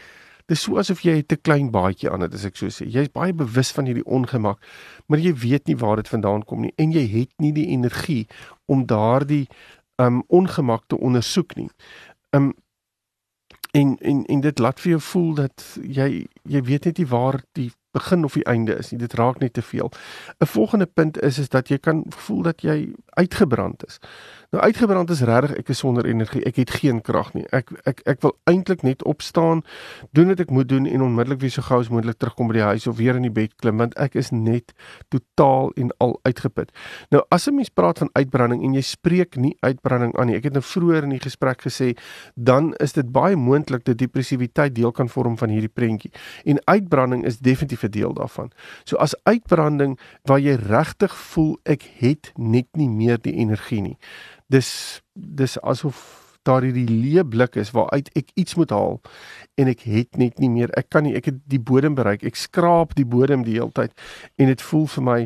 dis 0.48 0.62
so 0.62 0.78
asof 0.80 1.02
jy 1.04 1.18
'n 1.18 1.26
te 1.26 1.36
klein 1.36 1.70
baadjie 1.70 2.10
aan 2.10 2.20
het, 2.20 2.34
as 2.34 2.44
ek 2.44 2.56
so 2.56 2.66
sê. 2.66 2.88
Jy's 2.88 3.12
baie 3.12 3.32
bewus 3.32 3.72
van 3.72 3.84
hierdie 3.84 4.04
ongemak, 4.04 4.58
maar 5.06 5.18
jy 5.18 5.34
weet 5.34 5.66
nie 5.66 5.76
waar 5.76 5.96
dit 5.96 6.08
vandaan 6.08 6.44
kom 6.44 6.60
nie 6.60 6.72
en 6.76 6.92
jy 6.92 7.06
het 7.08 7.32
nie 7.38 7.52
die 7.52 7.68
energie 7.68 8.26
om 8.66 8.86
daardie 8.86 9.48
ehm 9.96 10.06
um, 10.06 10.24
ongemak 10.28 10.84
te 10.86 10.98
ondersoek 10.98 11.56
nie. 11.56 11.70
Ehm 12.32 12.42
um, 12.42 12.54
en 13.74 13.96
en 13.98 14.24
en 14.24 14.40
dit 14.40 14.58
laat 14.58 14.80
vir 14.80 14.94
jou 14.94 15.00
voel 15.10 15.32
dat 15.34 15.64
jy 15.82 16.08
jy 16.42 16.60
weet 16.62 16.84
net 16.90 17.00
nie 17.02 17.10
waar 17.10 17.40
die 17.58 17.70
begin 17.94 18.24
of 18.24 18.36
die 18.38 18.44
einde 18.50 18.76
is 18.78 18.90
nie. 18.90 18.98
Dit 19.00 19.14
raak 19.18 19.38
net 19.40 19.54
te 19.54 19.62
veel. 19.62 19.90
'n 20.38 20.46
Volgende 20.46 20.86
punt 20.86 21.20
is 21.22 21.38
is 21.38 21.48
dat 21.48 21.68
jy 21.68 21.78
kan 21.78 22.04
voel 22.08 22.42
dat 22.42 22.62
jy 22.62 22.92
uitgebrand 23.14 23.86
is. 23.86 23.98
Nou 24.54 24.62
uitgebrand 24.62 25.10
is 25.10 25.20
regtig 25.26 25.56
ek 25.58 25.68
is 25.72 25.80
sonder 25.82 26.06
energie. 26.06 26.44
Ek 26.46 26.56
het 26.56 26.70
geen 26.70 27.00
krag 27.02 27.32
nie. 27.34 27.42
Ek 27.50 27.72
ek 27.90 28.02
ek 28.06 28.20
wil 28.22 28.36
eintlik 28.50 28.84
net 28.86 29.02
opstaan, 29.02 29.64
doen 30.14 30.30
wat 30.30 30.40
ek 30.44 30.50
moet 30.54 30.68
doen 30.68 30.86
en 30.86 31.02
onmiddellik 31.02 31.40
weer 31.40 31.50
so 31.50 31.62
gou 31.62 31.80
as 31.82 31.90
moontlik 31.90 32.20
terugkom 32.22 32.52
by 32.52 32.58
die 32.60 32.68
huis 32.68 32.86
of 32.86 32.96
weer 32.96 33.18
in 33.18 33.26
die 33.26 33.34
bed 33.34 33.56
klim 33.58 33.82
want 33.82 33.96
ek 33.98 34.14
is 34.14 34.30
net 34.30 34.70
totaal 35.10 35.72
en 35.74 35.90
al 35.98 36.14
uitgeput. 36.22 36.70
Nou 37.10 37.24
as 37.34 37.48
'n 37.48 37.54
mens 37.54 37.68
praat 37.68 37.98
van 37.98 38.10
uitbranding 38.12 38.62
en 38.62 38.74
jy 38.74 38.80
spreek 38.80 39.36
nie 39.36 39.56
uitbranding 39.60 40.14
aan 40.18 40.26
nie. 40.26 40.36
Ek 40.36 40.44
het 40.44 40.52
nou 40.52 40.62
vroeër 40.62 41.02
in 41.02 41.10
die 41.10 41.24
gesprek 41.24 41.62
gesê 41.62 41.96
dan 42.34 42.74
is 42.78 42.92
dit 42.92 43.12
baie 43.12 43.36
moontlik 43.36 43.84
dat 43.84 43.98
depressiwiteit 43.98 44.74
deel 44.74 44.92
kan 44.92 45.08
vorm 45.08 45.38
van 45.38 45.48
hierdie 45.48 45.72
prentjie. 45.72 46.12
En 46.44 46.58
uitbranding 46.64 47.24
is 47.24 47.38
definitief 47.38 47.80
'n 47.84 47.90
deel 47.90 48.12
daarvan. 48.14 48.50
So 48.84 48.96
as 48.96 49.14
uitbranding 49.22 49.98
waar 50.22 50.40
jy 50.40 50.54
regtig 50.54 51.16
voel 51.16 51.58
ek 51.62 51.82
het 51.98 52.32
net 52.36 52.66
nie 52.72 52.88
meer 52.88 53.18
die 53.20 53.34
energie 53.34 53.80
nie 53.80 53.98
dis 54.46 55.02
dis 55.12 55.56
asof 55.62 56.02
daar 56.44 56.64
hierdie 56.66 56.88
leë 56.88 57.24
blik 57.32 57.56
is 57.56 57.72
waaruit 57.72 58.10
ek 58.18 58.32
iets 58.40 58.56
moet 58.60 58.72
haal 58.74 58.98
en 59.60 59.70
ek 59.72 59.86
het 59.88 60.18
net 60.20 60.40
nie 60.42 60.50
meer 60.52 60.72
ek 60.76 60.90
kan 60.92 61.06
nie 61.06 61.14
ek 61.16 61.30
het 61.30 61.38
die 61.48 61.60
bodem 61.60 61.96
bereik 61.96 62.24
ek 62.26 62.36
skraap 62.36 62.92
die 62.98 63.08
bodem 63.08 63.46
die 63.46 63.56
hele 63.56 63.72
tyd 63.72 63.94
en 64.36 64.52
dit 64.52 64.64
voel 64.68 64.84
vir 64.96 65.06
my 65.08 65.20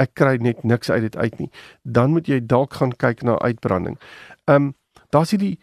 ek 0.00 0.14
kry 0.16 0.36
net 0.40 0.62
niks 0.64 0.92
uit 0.92 1.02
dit 1.08 1.16
uit 1.18 1.40
nie 1.42 1.50
dan 1.82 2.14
moet 2.14 2.30
jy 2.30 2.38
dalk 2.40 2.78
gaan 2.78 2.94
kyk 2.94 3.26
na 3.26 3.38
uitbranding. 3.42 3.98
Ehm 4.46 4.70
um, 4.70 4.74
daar's 5.10 5.34
hierdie 5.34 5.58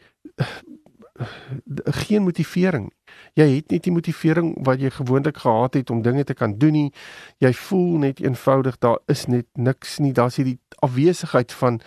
geen 1.85 2.23
motivering. 2.23 2.91
Jy 3.33 3.47
het 3.55 3.71
net 3.71 3.83
die 3.83 3.93
motivering 3.93 4.53
wat 4.65 4.81
jy 4.81 4.89
gewoonlik 4.93 5.37
gehad 5.37 5.73
het 5.73 5.89
om 5.89 6.01
dinge 6.01 6.23
te 6.23 6.33
kan 6.33 6.57
doen 6.57 6.71
nie. 6.71 6.93
Jy 7.37 7.53
voel 7.53 7.97
net 7.97 8.19
eenvoudig 8.19 8.77
daar 8.77 8.99
is 9.05 9.25
net 9.25 9.47
niks 9.53 9.97
nie. 9.97 10.13
Daar's 10.13 10.35
hierdie 10.35 10.59
afwesigheid 10.79 11.51
van 11.51 11.81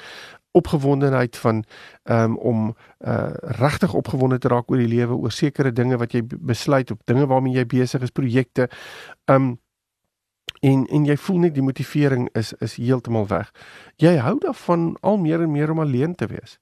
opgewondenheid 0.52 1.36
van 1.36 1.64
um, 2.04 2.36
om 2.36 2.76
uh, 2.98 3.30
regtig 3.40 3.94
opgewonde 3.94 4.38
te 4.38 4.48
raak 4.48 4.70
oor 4.70 4.82
die 4.82 4.90
lewe, 4.90 5.14
oor 5.14 5.30
sekere 5.30 5.72
dinge 5.72 5.96
wat 5.96 6.12
jy 6.12 6.24
besluit 6.26 6.90
op 6.90 7.02
dinge 7.06 7.26
waarmee 7.26 7.54
jy 7.54 7.66
besig 7.66 8.02
is, 8.02 8.14
projekte. 8.14 8.70
Um 9.30 9.58
en 10.60 10.82
en 10.92 11.04
jy 11.08 11.16
voel 11.16 11.38
net 11.46 11.54
die 11.54 11.64
motivering 11.64 12.26
is 12.36 12.52
is 12.60 12.74
heeltemal 12.76 13.28
weg. 13.30 13.52
Jy 13.96 14.16
hou 14.20 14.34
daarvan 14.42 14.96
al 15.00 15.16
meer 15.16 15.40
en 15.40 15.52
meer 15.52 15.70
om 15.70 15.80
alleen 15.80 16.14
te 16.14 16.26
wees. 16.26 16.58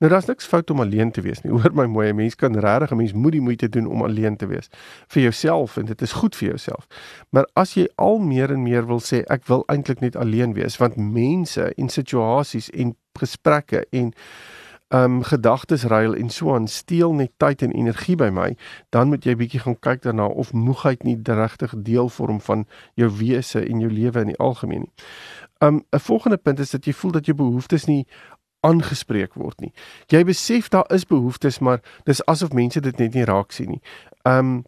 Nou 0.00 0.12
daar's 0.12 0.24
niks 0.24 0.46
fout 0.46 0.70
om 0.70 0.80
alleen 0.80 1.10
te 1.10 1.20
wees 1.20 1.40
nie. 1.40 1.52
Hoor 1.56 1.74
my 1.76 1.84
mooi, 1.84 2.08
'n 2.08 2.16
mens 2.16 2.34
kan 2.34 2.56
regtig 2.56 2.90
'n 2.90 2.96
mens 2.96 3.12
moet 3.12 3.32
die 3.32 3.40
moeite 3.40 3.68
doen 3.68 3.86
om 3.86 4.02
alleen 4.02 4.36
te 4.36 4.46
wees 4.46 4.68
vir 5.08 5.22
jouself 5.22 5.76
en 5.76 5.84
dit 5.84 6.02
is 6.02 6.12
goed 6.12 6.36
vir 6.36 6.48
jouself. 6.48 6.86
Maar 7.30 7.48
as 7.52 7.74
jy 7.74 7.88
al 7.94 8.18
meer 8.18 8.50
en 8.50 8.62
meer 8.62 8.86
wil 8.86 9.00
sê 9.00 9.22
ek 9.26 9.46
wil 9.46 9.62
eintlik 9.66 10.00
net 10.00 10.16
alleen 10.16 10.52
wees 10.52 10.76
want 10.76 10.96
mense 10.96 11.74
en 11.74 11.88
situasies 11.88 12.70
en 12.70 12.96
gesprekke 13.12 13.86
en 13.90 14.14
um 14.88 15.22
gedagtes 15.22 15.82
ruil 15.82 16.14
en 16.14 16.30
so 16.30 16.54
aan 16.54 16.68
steel 16.68 17.12
net 17.12 17.30
tyd 17.36 17.62
en 17.62 17.72
energie 17.72 18.16
by 18.16 18.28
my, 18.28 18.56
dan 18.88 19.08
moet 19.08 19.24
jy 19.24 19.36
bietjie 19.36 19.60
gaan 19.60 19.78
kyk 19.78 20.02
daarna 20.02 20.26
of 20.26 20.52
moegheid 20.52 21.02
nie 21.02 21.18
regtig 21.24 21.74
deel 21.76 22.08
vorm 22.08 22.40
van 22.40 22.66
jou 22.94 23.10
wese 23.18 23.60
en 23.60 23.80
jou 23.80 23.90
lewe 23.90 24.20
in 24.20 24.32
die 24.32 24.38
algemeen 24.38 24.80
nie. 24.80 24.92
Um 25.62 25.84
'n 25.92 25.98
volgende 26.00 26.36
punt 26.36 26.58
is 26.58 26.70
dat 26.70 26.84
jy 26.84 26.92
voel 26.92 27.10
dat 27.10 27.26
jou 27.26 27.36
behoeftes 27.36 27.84
nie 27.84 28.06
aangespreek 28.66 29.34
word 29.34 29.60
nie. 29.60 29.72
Jy 30.12 30.24
besef 30.28 30.68
daar 30.68 30.88
is 30.94 31.06
behoeftes, 31.08 31.58
maar 31.58 31.80
dis 32.04 32.24
asof 32.26 32.52
mense 32.52 32.80
dit 32.80 32.98
net 32.98 33.14
nie 33.14 33.24
raak 33.28 33.52
sien 33.52 33.76
nie. 33.76 33.82
Um 34.28 34.60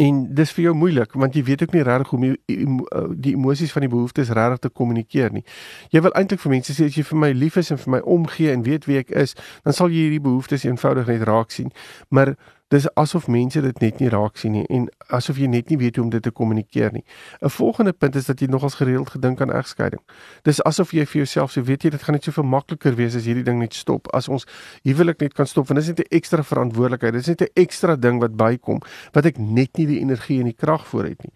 en 0.00 0.22
dis 0.34 0.52
vir 0.56 0.64
jou 0.64 0.72
moeilik 0.76 1.12
want 1.20 1.34
jy 1.36 1.42
weet 1.44 1.62
ook 1.66 1.74
nie 1.76 1.82
regtig 1.84 2.12
hoe 2.14 2.30
eh, 2.32 3.02
die 3.12 3.34
emosies 3.36 3.72
van 3.74 3.84
die 3.84 3.90
behoeftes 3.92 4.30
regtig 4.32 4.62
te 4.64 4.70
kommunikeer 4.72 5.32
nie. 5.32 5.44
Jy 5.92 6.00
wil 6.06 6.14
eintlik 6.16 6.40
vir 6.40 6.54
mense 6.54 6.72
sê 6.72 6.88
as 6.88 6.96
jy 6.96 7.04
vir 7.04 7.20
my 7.24 7.30
lief 7.36 7.58
is 7.60 7.70
en 7.74 7.80
vir 7.82 7.98
my 7.98 8.00
omgee 8.14 8.52
en 8.52 8.64
weet 8.64 8.88
wie 8.88 9.02
ek 9.02 9.12
is, 9.24 9.36
dan 9.66 9.76
sal 9.76 9.92
jy 9.92 10.06
hierdie 10.06 10.22
behoeftes 10.24 10.64
eenvoudig 10.64 11.12
net 11.12 11.26
raak 11.28 11.52
sien. 11.52 11.72
Maar 12.08 12.34
dis 12.72 12.88
asof 12.96 13.28
mense 13.28 13.60
dit 13.60 13.80
net 13.84 14.00
nie 14.00 14.08
raak 14.12 14.38
sien 14.40 14.54
nie 14.56 14.64
en 14.72 14.86
asof 15.12 15.36
jy 15.40 15.48
net 15.50 15.68
nie 15.70 15.78
weet 15.80 15.98
hoe 15.98 16.06
om 16.06 16.10
dit 16.12 16.22
te 16.24 16.30
kommunikeer 16.32 16.92
nie. 16.92 17.04
'n 17.42 17.50
Volgende 17.50 17.92
punt 17.92 18.16
is 18.16 18.26
dat 18.26 18.40
jy 18.40 18.46
nogals 18.48 18.74
gereeld 18.74 19.10
gedink 19.10 19.40
aan 19.40 19.52
egskeiding. 19.52 20.00
Dis 20.42 20.62
asof 20.64 20.92
jy 20.92 21.04
vir 21.06 21.22
jouself 21.22 21.52
sê, 21.52 21.62
weet 21.62 21.84
jy, 21.84 21.90
dit 21.90 22.02
gaan 22.02 22.14
net 22.14 22.24
soveel 22.24 22.44
makliker 22.44 22.94
wees 22.96 23.16
as 23.16 23.24
hierdie 23.24 23.44
ding 23.44 23.58
net 23.58 23.74
stop. 23.74 24.08
As 24.14 24.28
ons 24.28 24.46
huwelik 24.84 25.20
net 25.20 25.34
kan 25.34 25.46
stop, 25.46 25.68
want 25.68 25.80
dis 25.80 25.88
net 25.88 26.00
'n 26.00 26.16
ekstra 26.16 26.42
verantwoordelikheid. 26.42 27.12
Dis 27.12 27.26
net 27.26 27.42
'n 27.42 27.52
ekstra 27.54 27.96
ding 27.96 28.20
wat 28.20 28.36
bykom 28.36 28.80
wat 29.12 29.26
ek 29.26 29.38
net 29.38 29.76
nie 29.76 29.86
die 29.86 30.00
energie 30.00 30.38
en 30.40 30.46
die 30.46 30.56
krag 30.56 30.86
vir 30.86 31.04
het 31.04 31.22
nie. 31.22 31.32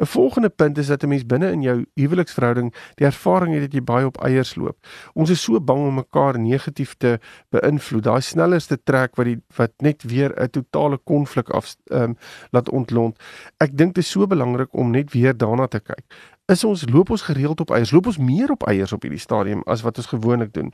'n 0.00 0.06
Volgende 0.06 0.48
punt 0.48 0.78
is 0.78 0.86
dat 0.86 1.02
'n 1.02 1.08
mens 1.08 1.26
binne 1.26 1.52
in 1.52 1.62
jou 1.62 1.84
huweliksverhouding 1.96 2.72
die 2.96 3.06
ervaring 3.06 3.52
het 3.54 3.60
dat 3.60 3.72
jy 3.72 3.82
baie 3.82 4.06
op 4.06 4.16
eiers 4.24 4.56
loop. 4.56 4.76
Ons 5.14 5.30
is 5.30 5.42
so 5.42 5.60
bang 5.60 5.86
om 5.86 5.94
mekaar 5.94 6.38
negatief 6.38 6.94
te 6.98 7.18
beïnvloed. 7.50 8.02
Daai 8.02 8.20
snelste 8.20 8.78
trek 8.84 9.16
wat 9.16 9.26
die 9.26 9.40
wat 9.56 9.72
net 9.78 10.02
weer 10.02 10.32
'n 10.36 10.48
totale 10.78 10.98
konflik 11.04 11.50
af 11.50 11.76
ehm 11.84 12.02
um, 12.02 12.16
laat 12.50 12.68
ontlont. 12.70 13.18
Ek 13.56 13.76
dink 13.76 13.94
dit 13.94 14.04
is 14.04 14.10
so 14.10 14.26
belangrik 14.26 14.68
om 14.72 14.90
net 14.90 15.12
weer 15.12 15.36
daarna 15.36 15.66
te 15.66 15.80
kyk. 15.80 16.04
Is 16.46 16.64
ons 16.64 16.88
loop 16.88 17.10
ons 17.10 17.22
gereeld 17.22 17.60
op 17.60 17.70
eiers? 17.70 17.90
Loop 17.90 18.06
ons 18.06 18.18
meer 18.18 18.50
op 18.50 18.66
eiers 18.66 18.92
op 18.92 19.02
hierdie 19.02 19.20
stadium 19.20 19.62
as 19.66 19.82
wat 19.82 19.96
ons 19.96 20.06
gewoonlik 20.06 20.52
doen? 20.54 20.72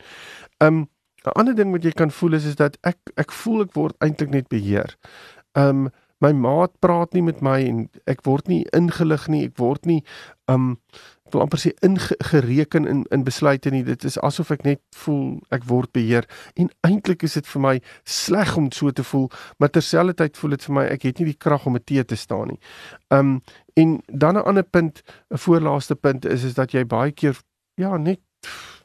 Ehm 0.58 0.74
um, 0.74 0.88
'n 1.24 1.32
ander 1.40 1.54
ding 1.54 1.70
wat 1.72 1.82
jy 1.82 1.90
kan 1.90 2.10
voel 2.10 2.32
is 2.32 2.44
is 2.44 2.56
dat 2.56 2.76
ek 2.82 2.98
ek 3.16 3.32
voel 3.32 3.62
ek 3.62 3.72
word 3.72 3.94
eintlik 3.98 4.30
net 4.30 4.48
beheer. 4.48 4.96
Ehm 5.52 5.86
um, 5.86 5.90
my 6.18 6.32
maat 6.32 6.78
praat 6.78 7.12
nie 7.12 7.22
met 7.22 7.40
my 7.40 7.60
en 7.64 7.88
ek 8.06 8.22
word 8.24 8.48
nie 8.48 8.64
ingelig 8.72 9.28
nie, 9.28 9.44
ek 9.44 9.58
word 9.58 9.86
nie 9.86 10.04
um 10.48 10.76
wil 11.34 11.44
amper 11.44 11.60
sê 11.60 11.72
ingereken 11.84 12.86
in 12.88 13.04
in 13.14 13.24
besluite 13.26 13.70
nie. 13.70 13.84
Dit 13.84 14.04
is 14.04 14.18
asof 14.18 14.52
ek 14.54 14.64
net 14.64 14.80
voel 15.04 15.40
ek 15.54 15.66
word 15.68 15.92
beheer 15.92 16.28
en 16.54 16.70
eintlik 16.86 17.22
is 17.26 17.36
dit 17.38 17.46
vir 17.54 17.64
my 17.66 17.74
sleg 18.04 18.56
om 18.60 18.70
so 18.72 18.90
te 18.90 19.04
voel, 19.04 19.28
maar 19.58 19.70
terselfdertyd 19.74 20.38
voel 20.40 20.56
dit 20.56 20.68
vir 20.68 20.74
my 20.74 20.86
ek 20.96 21.08
het 21.10 21.18
nie 21.20 21.32
die 21.32 21.40
krag 21.46 21.66
om 21.66 21.78
te 21.78 22.04
te 22.04 22.16
staan 22.16 22.54
nie. 22.54 22.60
Um 23.10 23.40
en 23.74 24.00
dan 24.06 24.38
'n 24.38 24.46
ander 24.46 24.62
punt, 24.62 25.02
'n 25.30 25.38
voorlaaste 25.38 25.94
punt 25.94 26.24
is 26.24 26.44
is 26.44 26.54
dat 26.54 26.72
jy 26.72 26.84
baie 26.84 27.12
keer 27.12 27.36
ja, 27.76 27.96
net 27.96 28.20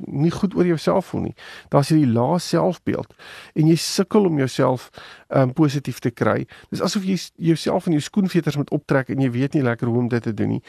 nie 0.06 0.32
goed 0.32 0.56
oor 0.56 0.66
jouself 0.66 1.06
voel 1.06 1.22
nie. 1.22 1.36
Daar's 1.70 1.90
hierdie 1.90 2.12
lae 2.12 2.40
selfbeeld 2.40 3.14
en 3.54 3.68
jy 3.68 3.76
sukkel 3.76 4.26
om 4.26 4.38
jouself 4.38 4.90
um 5.28 5.54
positief 5.54 6.00
te 6.00 6.12
kry. 6.12 6.46
Dis 6.70 6.82
asof 6.82 7.06
jy 7.06 7.18
jouself 7.36 7.86
in 7.88 7.98
jou 7.98 8.04
skoenveters 8.04 8.58
moet 8.58 8.72
optrek 8.76 9.10
en 9.10 9.22
jy 9.22 9.32
weet 9.32 9.58
nie 9.58 9.64
lekker 9.66 9.88
hoe 9.88 9.98
om 9.98 10.08
dit 10.10 10.24
te 10.24 10.34
doen 10.34 10.56
nie. 10.58 10.62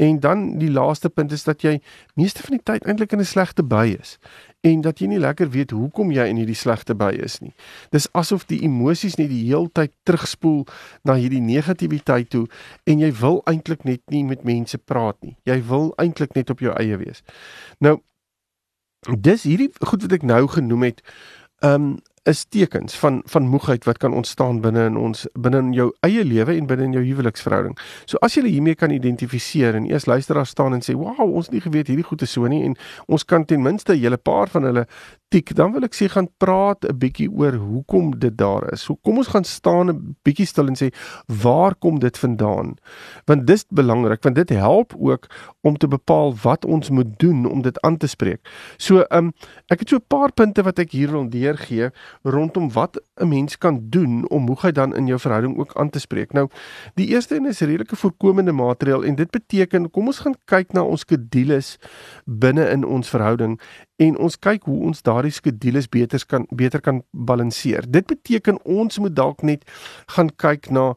En 0.00 0.20
dan 0.20 0.46
die 0.58 0.70
laaste 0.70 1.10
punt 1.10 1.32
is 1.32 1.44
dat 1.44 1.62
jy 1.62 1.80
meeste 2.14 2.42
van 2.42 2.56
die 2.56 2.64
tyd 2.64 2.86
eintlik 2.86 3.12
in 3.12 3.20
'n 3.20 3.24
slegte 3.24 3.62
by 3.62 3.96
is 4.00 4.18
en 4.60 4.82
dat 4.84 5.00
jy 5.00 5.08
nie 5.08 5.20
lekker 5.20 5.50
weet 5.50 5.72
hoekom 5.72 6.12
jy 6.12 6.26
in 6.28 6.40
hierdie 6.40 6.58
slegte 6.58 6.94
by 6.94 7.10
is 7.24 7.38
nie. 7.40 7.52
Dis 7.94 8.08
asof 8.12 8.44
die 8.50 8.60
emosies 8.66 9.16
net 9.16 9.30
die 9.32 9.46
heeltyd 9.46 9.92
terugspoel 10.08 10.66
na 11.08 11.16
hierdie 11.20 11.40
negativiteit 11.40 12.30
toe 12.34 12.46
en 12.84 13.00
jy 13.00 13.10
wil 13.22 13.40
eintlik 13.50 13.86
net 13.88 14.02
nie 14.12 14.24
met 14.24 14.44
mense 14.44 14.78
praat 14.78 15.16
nie. 15.24 15.36
Jy 15.48 15.60
wil 15.70 15.92
eintlik 16.02 16.36
net 16.36 16.52
op 16.52 16.60
jou 16.60 16.74
eie 16.76 17.00
wees. 17.00 17.24
Nou 17.80 18.00
dis 19.20 19.42
hierdie 19.48 19.70
goed 19.78 20.02
wat 20.02 20.12
ek 20.12 20.26
nou 20.28 20.46
genoem 20.48 20.82
het, 20.90 21.02
ehm 21.64 21.74
um, 21.74 21.98
is 22.22 22.44
tekens 22.44 22.94
van 22.98 23.22
van 23.24 23.48
moegheid 23.48 23.84
wat 23.84 23.98
kan 23.98 24.12
ontstaan 24.12 24.60
binne 24.60 24.84
in 24.84 24.96
ons 24.96 25.26
binne 25.32 25.58
in 25.58 25.72
jou 25.72 25.86
eie 26.04 26.24
lewe 26.24 26.52
en 26.52 26.66
binne 26.68 26.84
in 26.84 26.92
jou 26.92 27.04
huweliksverhouding. 27.04 27.78
So 28.04 28.20
as 28.20 28.36
jy 28.36 28.44
hiermee 28.44 28.76
kan 28.76 28.92
identifiseer 28.92 29.78
en 29.78 29.86
eers 29.88 30.04
luister 30.06 30.36
daar 30.36 30.46
staan 30.46 30.76
en 30.76 30.84
sê, 30.84 30.94
"Wow, 30.94 31.34
ons 31.34 31.48
nie 31.50 31.60
geweet 31.60 31.88
hierdie 31.88 32.04
goed 32.04 32.22
is 32.22 32.32
so 32.32 32.46
nie" 32.46 32.64
en 32.64 32.76
ons 33.06 33.24
kan 33.24 33.44
ten 33.44 33.62
minste 33.62 33.92
'n 33.92 33.98
hele 34.00 34.16
paar 34.16 34.48
van 34.48 34.62
hulle 34.62 34.86
tik, 35.28 35.54
dan 35.54 35.72
wil 35.72 35.84
ek 35.86 35.94
sê 35.94 36.08
gaan 36.10 36.28
praat 36.42 36.84
'n 36.84 36.98
bietjie 36.98 37.30
oor 37.30 37.52
hoekom 37.52 38.18
dit 38.18 38.36
daar 38.36 38.72
is. 38.72 38.82
So 38.82 38.96
kom 38.96 39.18
ons 39.18 39.28
gaan 39.28 39.44
staan 39.44 39.90
'n 39.90 40.16
bietjie 40.24 40.46
stil 40.46 40.66
en 40.66 40.76
sê 40.76 40.92
waar 41.26 41.74
kom 41.74 41.98
dit 41.98 42.18
vandaan? 42.18 42.76
Want 43.26 43.46
dis 43.46 43.64
belangrik 43.68 44.22
want 44.22 44.36
dit 44.36 44.48
help 44.48 44.94
ook 44.98 45.26
om 45.62 45.76
te 45.76 45.88
bepaal 45.88 46.34
wat 46.42 46.64
ons 46.64 46.90
moet 46.90 47.18
doen 47.18 47.46
om 47.46 47.62
dit 47.62 47.80
aan 47.80 47.96
te 47.96 48.06
spreek. 48.06 48.40
So 48.76 49.00
ehm 49.00 49.24
um, 49.24 49.32
ek 49.68 49.80
het 49.80 49.88
so 49.88 49.96
'n 49.96 50.08
paar 50.08 50.32
punte 50.32 50.62
wat 50.62 50.78
ek 50.78 50.90
hier 50.90 51.10
wil 51.10 51.28
deurgee 51.28 51.90
rondom 52.22 52.72
wat 52.72 53.02
'n 53.16 53.28
mens 53.28 53.58
kan 53.58 53.80
doen 53.90 54.28
om 54.28 54.42
moegheid 54.42 54.74
dan 54.74 54.96
in 54.96 55.06
jou 55.06 55.18
verhouding 55.18 55.58
ook 55.58 55.74
aan 55.74 55.90
te 55.90 55.98
spreek. 55.98 56.32
Nou, 56.32 56.48
die 56.94 57.06
eerste 57.06 57.36
een 57.36 57.46
is 57.46 57.60
redelike 57.60 57.96
voorkomende 57.96 58.52
maatreël 58.52 59.04
en 59.04 59.14
dit 59.14 59.30
beteken 59.30 59.90
kom 59.90 60.06
ons 60.06 60.18
gaan 60.18 60.34
kyk 60.44 60.72
na 60.72 60.82
ons 60.82 61.00
skedules 61.00 61.78
binne 62.24 62.68
in 62.70 62.84
ons 62.84 63.08
verhouding 63.08 63.60
en 63.96 64.18
ons 64.18 64.38
kyk 64.38 64.62
hoe 64.62 64.80
ons 64.88 65.02
daardie 65.02 65.32
skedules 65.32 65.88
beter 65.88 66.26
kan 66.26 66.46
beter 66.48 66.80
kan 66.80 67.02
balanseer. 67.10 67.84
Dit 67.88 68.06
beteken 68.06 68.64
ons 68.64 68.98
moet 68.98 69.16
dalk 69.16 69.42
net 69.42 69.64
gaan 70.06 70.30
kyk 70.36 70.70
na 70.70 70.94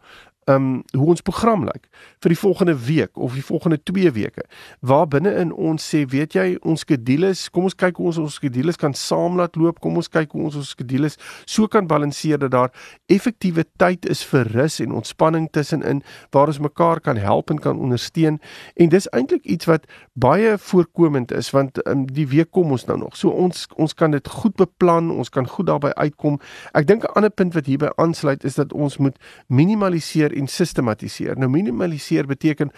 um 0.48 0.84
hoe 0.92 1.08
ons 1.14 1.22
program 1.22 1.64
lyk 1.66 1.88
vir 2.24 2.34
die 2.34 2.40
volgende 2.40 2.76
week 2.86 3.18
of 3.18 3.34
die 3.34 3.44
volgende 3.44 3.78
2 3.84 4.12
weke. 4.12 4.44
Waar 4.80 5.08
binne 5.08 5.34
in 5.40 5.52
ons 5.54 5.84
sê, 5.94 6.04
weet 6.10 6.36
jy, 6.38 6.58
ons 6.62 6.84
skedules, 6.84 7.50
kom 7.54 7.68
ons 7.70 7.76
kyk 7.76 8.00
hoe 8.00 8.10
ons 8.12 8.20
ons 8.24 8.40
skedules 8.40 8.80
kan 8.80 8.96
saam 8.98 9.38
laat 9.40 9.56
loop, 9.60 9.80
kom 9.84 9.98
ons 10.00 10.10
kyk 10.12 10.32
hoe 10.36 10.48
ons 10.50 10.58
ons 10.60 10.74
skedules 10.76 11.18
so 11.46 11.68
kan 11.68 11.88
balanseer 11.88 12.40
dat 12.42 12.52
daar 12.52 12.72
effektiewe 13.12 13.66
tyd 13.82 14.08
is 14.10 14.24
vir 14.28 14.48
rus 14.54 14.80
en 14.84 14.96
ontspanning 14.96 15.50
tussenin 15.54 16.02
waar 16.36 16.52
ons 16.52 16.62
mekaar 16.64 17.02
kan 17.04 17.18
help 17.18 17.52
en 17.52 17.60
kan 17.60 17.80
ondersteun. 17.80 18.40
En 18.76 18.90
dis 18.90 19.08
eintlik 19.12 19.46
iets 19.46 19.68
wat 19.70 19.88
baie 20.14 20.58
voorkomend 20.58 21.32
is 21.32 21.52
want 21.56 21.80
um, 21.88 22.06
die 22.06 22.28
week 22.28 22.52
kom 22.52 22.72
ons 22.72 22.86
nou 22.90 22.98
nog. 23.06 23.18
So 23.18 23.30
ons 23.30 23.68
ons 23.78 23.94
kan 23.98 24.12
dit 24.12 24.28
goed 24.28 24.56
beplan, 24.60 25.12
ons 25.12 25.30
kan 25.30 25.48
goed 25.48 25.68
daarbey 25.68 25.94
uitkom. 25.94 26.40
Ek 26.74 26.88
dink 26.88 27.04
'n 27.04 27.14
ander 27.16 27.32
punt 27.32 27.54
wat 27.54 27.66
hierby 27.66 27.90
aansluit 27.96 28.44
is 28.44 28.56
dat 28.56 28.74
ons 28.74 28.98
moet 28.98 29.18
minimaliseer 29.48 30.33
en 30.36 30.48
sistematiseer. 30.48 31.38
Nou 31.38 31.50
minimaliseer 31.50 32.28
beteken 32.28 32.72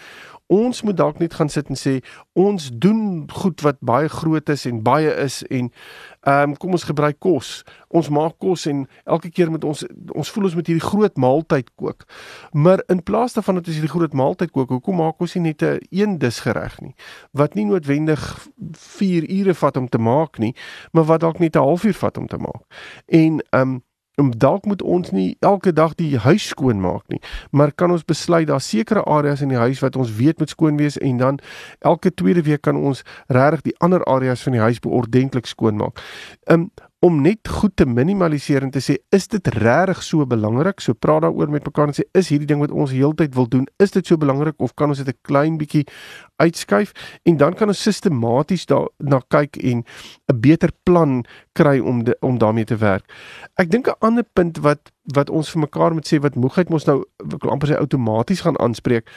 ons 0.47 0.81
moet 0.81 0.97
dalk 0.97 1.17
net 1.17 1.33
gaan 1.33 1.49
sit 1.49 1.69
en 1.73 1.77
sê 1.79 1.99
ons 2.37 2.69
doen 2.69 3.25
goed 3.33 3.61
wat 3.65 3.79
baie 3.81 4.09
groot 4.09 4.49
is 4.49 4.65
en 4.69 4.83
baie 4.85 5.09
is 5.23 5.41
en 5.49 5.71
ehm 6.25 6.51
um, 6.51 6.55
kom 6.57 6.71
ons 6.73 6.85
gebruik 6.85 7.19
kos. 7.21 7.63
Ons 7.89 8.09
maak 8.09 8.37
kos 8.41 8.65
en 8.69 8.85
elke 9.05 9.29
keer 9.29 9.51
met 9.51 9.63
ons 9.63 9.83
ons 10.13 10.29
voel 10.29 10.49
ons 10.49 10.55
moet 10.57 10.67
hierdie 10.67 10.85
groot 10.85 11.17
maaltyd 11.17 11.69
kook. 11.75 12.05
Maar 12.51 12.83
in 12.89 13.03
plaas 13.03 13.33
daarvan 13.33 13.61
dat 13.61 13.67
ons 13.67 13.77
hierdie 13.77 13.93
groot 13.93 14.13
maaltyd 14.13 14.51
kook, 14.51 14.69
hoekom 14.69 15.01
maak 15.01 15.21
ons 15.21 15.35
nie 15.35 15.43
net 15.49 15.63
'n 15.63 15.79
een 15.89 16.17
dis 16.17 16.39
gereg 16.39 16.81
nie 16.81 16.95
wat 17.31 17.55
nie 17.55 17.65
noodwendig 17.65 18.47
4 18.73 19.29
ure 19.29 19.53
vat 19.53 19.77
om 19.77 19.89
te 19.89 19.97
maak 19.97 20.37
nie, 20.37 20.55
maar 20.91 21.05
wat 21.05 21.19
dalk 21.19 21.39
net 21.39 21.55
'n 21.55 21.59
halfuur 21.59 21.93
vat 21.93 22.17
om 22.17 22.27
te 22.27 22.37
maak. 22.37 22.63
En 23.07 23.41
ehm 23.49 23.61
um, 23.61 23.83
dalk 24.15 24.65
moet 24.65 24.81
ons 24.81 25.11
nie 25.11 25.37
elke 25.39 25.73
dag 25.73 25.95
die 25.95 26.17
huis 26.17 26.47
skoon 26.47 26.81
maak 26.81 27.03
nie, 27.07 27.19
maar 27.51 27.71
kan 27.71 27.91
ons 27.91 28.05
besluit 28.05 28.47
daar 28.47 28.61
sekere 28.61 29.03
areas 29.03 29.41
in 29.41 29.51
die 29.51 29.59
huis 29.59 29.81
wat 29.83 29.95
ons 29.95 30.15
weet 30.15 30.39
moet 30.39 30.49
skoon 30.49 30.77
wees 30.77 30.97
en 30.97 31.17
dan 31.17 31.39
elke 31.79 32.13
tweede 32.13 32.41
week 32.41 32.61
kan 32.61 32.75
ons 32.79 33.03
regtig 33.27 33.61
die 33.61 33.77
ander 33.79 34.03
areas 34.03 34.43
van 34.43 34.55
die 34.55 34.63
huis 34.63 34.79
beordentlik 34.79 35.45
skoon 35.45 35.75
maak. 35.77 35.99
Um 36.47 36.69
om 37.05 37.19
net 37.21 37.45
goed 37.47 37.75
te 37.77 37.85
minimaliseer 37.85 38.63
en 38.65 38.71
te 38.73 38.81
sê 38.81 38.95
is 39.13 39.27
dit 39.29 39.47
regtig 39.61 39.99
so 40.03 40.25
belangrik? 40.25 40.81
So 40.81 40.97
praat 40.97 41.21
daaroor 41.25 41.51
met 41.53 41.67
mekaar 41.67 41.91
en 41.91 41.97
sê 41.97 42.05
is 42.17 42.31
hierdie 42.33 42.49
ding 42.49 42.63
wat 42.63 42.73
ons 42.73 42.95
heeltyd 42.95 43.35
wil 43.37 43.45
doen, 43.51 43.67
is 43.83 43.93
dit 43.93 44.07
so 44.09 44.17
belangrik 44.17 44.57
of 44.65 44.73
kan 44.73 44.89
ons 44.89 45.03
dit 45.03 45.13
'n 45.13 45.19
klein 45.21 45.57
bietjie 45.61 45.85
uitskuif 46.41 46.93
en 47.23 47.37
dan 47.37 47.53
kan 47.53 47.67
ons 47.67 47.81
sistematies 47.81 48.65
daarna 48.65 49.21
kyk 49.29 49.57
en 49.57 49.83
'n 50.33 50.39
beter 50.41 50.71
plan 50.83 51.23
kry 51.53 51.79
om 51.79 52.03
de, 52.03 52.17
om 52.21 52.37
daarmee 52.37 52.65
te 52.65 52.77
werk. 52.77 53.05
Ek 53.55 53.69
dink 53.69 53.87
'n 53.87 53.99
ander 53.99 54.25
punt 54.33 54.57
wat 54.57 54.91
wat 55.13 55.29
ons 55.29 55.49
vir 55.49 55.61
mekaar 55.61 55.93
moet 55.93 56.07
sê 56.07 56.19
wat 56.19 56.35
moegheid 56.35 56.69
mos 56.69 56.85
nou 56.85 57.05
amper 57.39 57.69
sê 57.69 57.77
outomaties 57.77 58.41
gaan 58.41 58.57
aanspreek 58.57 59.09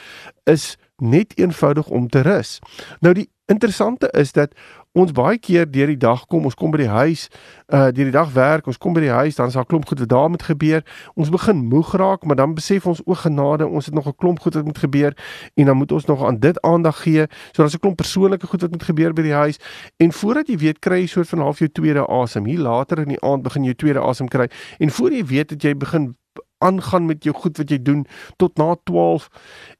is 0.45 0.77
net 0.97 1.33
eenvoudig 1.39 1.87
om 1.87 2.07
te 2.07 2.21
rus. 2.21 2.59
Nou 3.01 3.13
die 3.13 3.29
interessante 3.45 4.09
is 4.13 4.31
dat 4.31 4.53
ons 4.97 5.11
baie 5.13 5.37
keer 5.37 5.67
deur 5.69 5.91
die 5.91 5.99
dag 5.99 6.23
kom, 6.25 6.47
ons 6.49 6.55
kom 6.57 6.71
by 6.73 6.81
die 6.81 6.89
huis, 6.89 7.27
uh 7.69 7.89
deur 7.93 8.09
die 8.09 8.15
dag 8.15 8.31
werk, 8.33 8.67
ons 8.67 8.79
kom 8.81 8.95
by 8.97 9.03
die 9.03 9.13
huis, 9.13 9.37
dan 9.37 9.47
is 9.47 9.53
daar 9.53 9.63
'n 9.63 9.69
klomp 9.69 9.85
goed 9.87 9.99
wat 9.99 10.09
daar 10.09 10.29
moet 10.29 10.43
gebeur. 10.43 10.81
Ons 11.15 11.29
begin 11.29 11.57
moeg 11.69 11.93
raak, 11.93 12.25
maar 12.25 12.35
dan 12.35 12.53
besef 12.55 12.87
ons 12.87 13.01
o 13.05 13.13
genade, 13.13 13.67
ons 13.67 13.85
het 13.85 13.93
nog 13.93 14.07
'n 14.07 14.15
klomp 14.17 14.39
goed 14.39 14.53
wat 14.53 14.65
moet 14.65 14.77
gebeur 14.77 15.13
en 15.55 15.65
dan 15.65 15.77
moet 15.77 15.91
ons 15.91 16.05
nog 16.05 16.25
aan 16.25 16.39
dit 16.39 16.61
aandag 16.61 17.01
gee. 17.03 17.27
So 17.51 17.61
daar's 17.61 17.75
'n 17.75 17.79
klomp 17.79 17.97
persoonlike 17.97 18.47
goed 18.47 18.61
wat 18.61 18.71
moet 18.71 18.83
gebeur 18.83 19.13
by 19.13 19.21
die 19.21 19.33
huis 19.33 19.59
en 19.97 20.11
voordat 20.11 20.47
jy 20.47 20.57
weet 20.57 20.79
kry 20.79 20.99
jy 20.99 21.07
soort 21.07 21.29
van 21.29 21.39
half 21.39 21.59
jou 21.59 21.69
tweede 21.69 22.07
asem. 22.07 22.45
Hier 22.45 22.59
later 22.59 22.99
in 22.99 23.07
die 23.07 23.21
aand 23.21 23.43
begin 23.43 23.63
jy 23.63 23.73
tweede 23.73 23.99
asem 23.99 24.27
kry 24.27 24.49
en 24.79 24.89
voor 24.89 25.11
jy 25.11 25.25
weet 25.25 25.49
dat 25.49 25.61
jy 25.61 25.77
begin 25.77 26.15
aangaan 26.57 27.05
met 27.05 27.23
jou 27.23 27.35
goed 27.35 27.57
wat 27.57 27.69
jy 27.69 27.81
doen 27.81 28.05
tot 28.35 28.57
na 28.57 28.75
12 28.83 29.29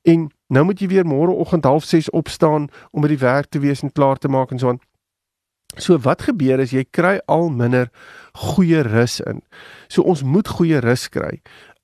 en 0.01 0.29
nou 0.47 0.65
moet 0.65 0.79
jy 0.79 0.87
weer 0.87 1.05
môreoggend 1.05 1.65
06:30 1.65 2.09
opstaan 2.09 2.67
om 2.91 3.01
by 3.01 3.07
die 3.07 3.17
werk 3.17 3.49
te 3.49 3.59
wees 3.59 3.81
en 3.81 3.91
klaar 3.91 4.17
te 4.17 4.27
maak 4.27 4.51
en 4.51 4.59
so 4.59 4.69
aan. 4.69 4.79
So 5.79 5.97
wat 6.03 6.21
gebeur 6.27 6.59
is 6.59 6.73
jy 6.75 6.85
kry 6.91 7.17
al 7.27 7.49
minder 7.49 7.89
goeie 8.35 8.83
rus 8.85 9.19
in. 9.19 9.41
So 9.87 10.03
ons 10.03 10.23
moet 10.23 10.47
goeie 10.47 10.79
rus 10.83 11.07
kry. 11.09 11.39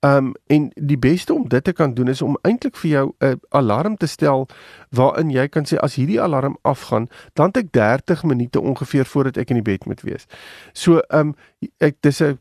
Um 0.05 0.33
en 0.51 0.69
die 0.75 0.99
beste 0.99 1.33
om 1.33 1.47
dit 1.49 1.63
te 1.63 1.73
kan 1.73 1.93
doen 1.97 2.11
is 2.11 2.21
om 2.21 2.37
eintlik 2.45 2.75
vir 2.77 2.91
jou 2.91 3.13
'n 3.21 3.39
alarm 3.49 3.97
te 3.97 4.07
stel 4.07 4.47
waarin 4.91 5.29
jy 5.31 5.47
kan 5.47 5.63
sê 5.63 5.77
as 5.77 5.95
hierdie 5.95 6.21
alarm 6.21 6.57
afgaan, 6.61 7.07
dan 7.33 7.47
het 7.47 7.57
ek 7.57 7.71
30 7.71 8.23
minute 8.23 8.61
ongeveer 8.61 9.05
voordat 9.05 9.37
ek 9.37 9.49
in 9.49 9.63
die 9.63 9.71
bed 9.71 9.85
moet 9.85 10.01
wees. 10.01 10.25
So 10.73 11.01
um 11.09 11.35
ek 11.79 11.95
dis 12.01 12.21
'n 12.21 12.39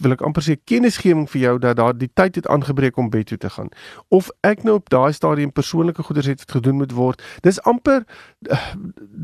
wil 0.00 0.14
ek 0.16 0.24
amper 0.26 0.44
sê 0.44 0.56
kennisgewing 0.64 1.26
vir 1.30 1.40
jou 1.40 1.54
dat 1.62 1.78
daar 1.80 1.96
die 1.96 2.10
tyd 2.14 2.40
het 2.40 2.48
aangebreek 2.48 2.98
om 2.98 3.10
bed 3.12 3.30
toe 3.30 3.38
te 3.38 3.50
gaan. 3.50 3.68
Of 4.08 4.30
ek 4.46 4.64
nou 4.64 4.78
op 4.80 4.90
daai 4.92 5.12
stadium 5.12 5.52
persoonlike 5.52 6.02
goeders 6.02 6.30
het 6.30 6.44
wat 6.44 6.56
gedoen 6.58 6.80
moet 6.80 6.94
word. 6.96 7.22
Dis 7.44 7.60
amper 7.68 8.04
uh, 8.48 8.60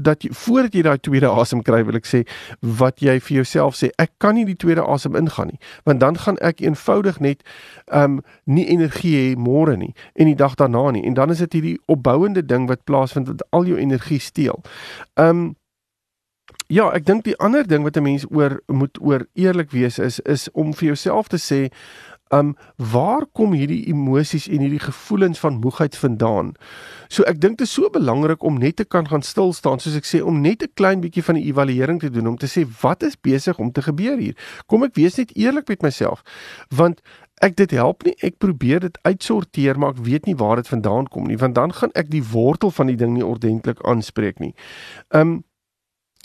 dat 0.09 0.23
jy 0.25 0.33
voordat 0.33 0.77
jy 0.77 0.85
daai 0.87 0.99
tweede 1.01 1.31
asem 1.33 1.63
kry, 1.67 1.83
wil 1.89 1.99
ek 1.99 2.09
sê 2.09 2.23
wat 2.61 3.03
jy 3.05 3.19
vir 3.21 3.41
jouself 3.41 3.79
sê, 3.79 3.91
ek 4.03 4.13
kan 4.23 4.37
nie 4.37 4.47
die 4.49 4.59
tweede 4.59 4.85
asem 4.85 5.17
ingaan 5.17 5.53
nie, 5.55 5.61
want 5.89 6.01
dan 6.05 6.19
gaan 6.21 6.41
ek 6.45 6.61
eenvoudig 6.65 7.21
net 7.25 7.45
um 7.95 8.21
nie 8.45 8.67
energie 8.73 9.15
hê 9.17 9.27
môre 9.39 9.77
nie 9.79 9.93
en 10.15 10.31
die 10.31 10.39
dag 10.39 10.57
daarna 10.61 10.91
nie. 10.97 11.05
En 11.07 11.15
dan 11.15 11.31
is 11.31 11.43
dit 11.45 11.59
hierdie 11.59 11.77
opbouende 11.93 12.45
ding 12.45 12.69
wat 12.69 12.85
plaasvind 12.85 13.31
wat 13.31 13.45
al 13.57 13.69
jou 13.69 13.79
energie 13.79 14.21
steel. 14.21 14.63
Um 15.15 15.55
Ja, 16.67 16.89
ek 16.91 17.05
dink 17.07 17.23
die 17.23 17.37
ander 17.39 17.63
ding 17.63 17.85
wat 17.87 17.97
'n 17.97 18.03
mens 18.03 18.25
oor 18.31 18.61
moet 18.67 18.99
oor 19.01 19.27
eerlik 19.35 19.71
wees 19.71 19.99
is 19.99 20.19
is 20.21 20.51
om 20.53 20.75
vir 20.75 20.87
jouself 20.87 21.29
te 21.29 21.39
sê, 21.39 21.71
um 22.33 22.57
waar 22.77 23.27
kom 23.33 23.53
hierdie 23.53 23.87
emosies 23.87 24.49
en 24.49 24.59
hierdie 24.59 24.83
gevoelens 24.83 25.39
van 25.39 25.61
moegheid 25.61 25.97
vandaan? 25.97 26.55
So 27.09 27.23
ek 27.23 27.41
dink 27.41 27.59
dit 27.59 27.67
is 27.67 27.73
so 27.73 27.91
belangrik 27.91 28.43
om 28.43 28.59
net 28.59 28.77
te 28.77 28.85
kan 28.85 29.07
gaan 29.09 29.23
stil 29.23 29.53
staan, 29.53 29.79
soos 29.79 29.97
ek 29.97 30.05
sê, 30.05 30.23
om 30.23 30.41
net 30.41 30.63
'n 30.63 30.73
klein 30.75 31.01
bietjie 31.01 31.23
van 31.23 31.37
'n 31.37 31.47
evaluering 31.47 32.01
te 32.01 32.11
doen 32.11 32.27
om 32.27 32.37
te 32.37 32.47
sê 32.47 32.67
wat 32.83 33.03
is 33.03 33.17
besig 33.21 33.59
om 33.59 33.71
te 33.73 33.83
gebeur 33.83 34.19
hier? 34.19 34.35
Kom 34.67 34.83
ek 34.83 34.95
wees 34.95 35.17
net 35.17 35.37
eerlik 35.37 35.69
met 35.69 35.83
myself. 35.83 36.23
Want 36.69 37.01
ek 37.43 37.57
dit 37.57 37.71
help 37.71 38.03
nie, 38.03 38.15
ek 38.23 38.39
probeer 38.39 38.81
dit 38.81 38.99
uitsorteer, 39.03 39.79
maar 39.79 39.91
ek 39.91 40.05
weet 40.05 40.27
nie 40.27 40.37
waar 40.37 40.57
dit 40.57 40.69
vandaan 40.69 41.07
kom 41.07 41.27
nie, 41.27 41.37
want 41.37 41.55
dan 41.55 41.73
gaan 41.73 41.91
ek 41.95 42.11
die 42.11 42.25
wortel 42.25 42.71
van 42.71 42.87
die 42.87 42.97
ding 42.97 43.13
nie 43.13 43.25
ordentlik 43.25 43.79
aanspreek 43.87 44.39
nie. 44.39 44.55
Um 45.11 45.45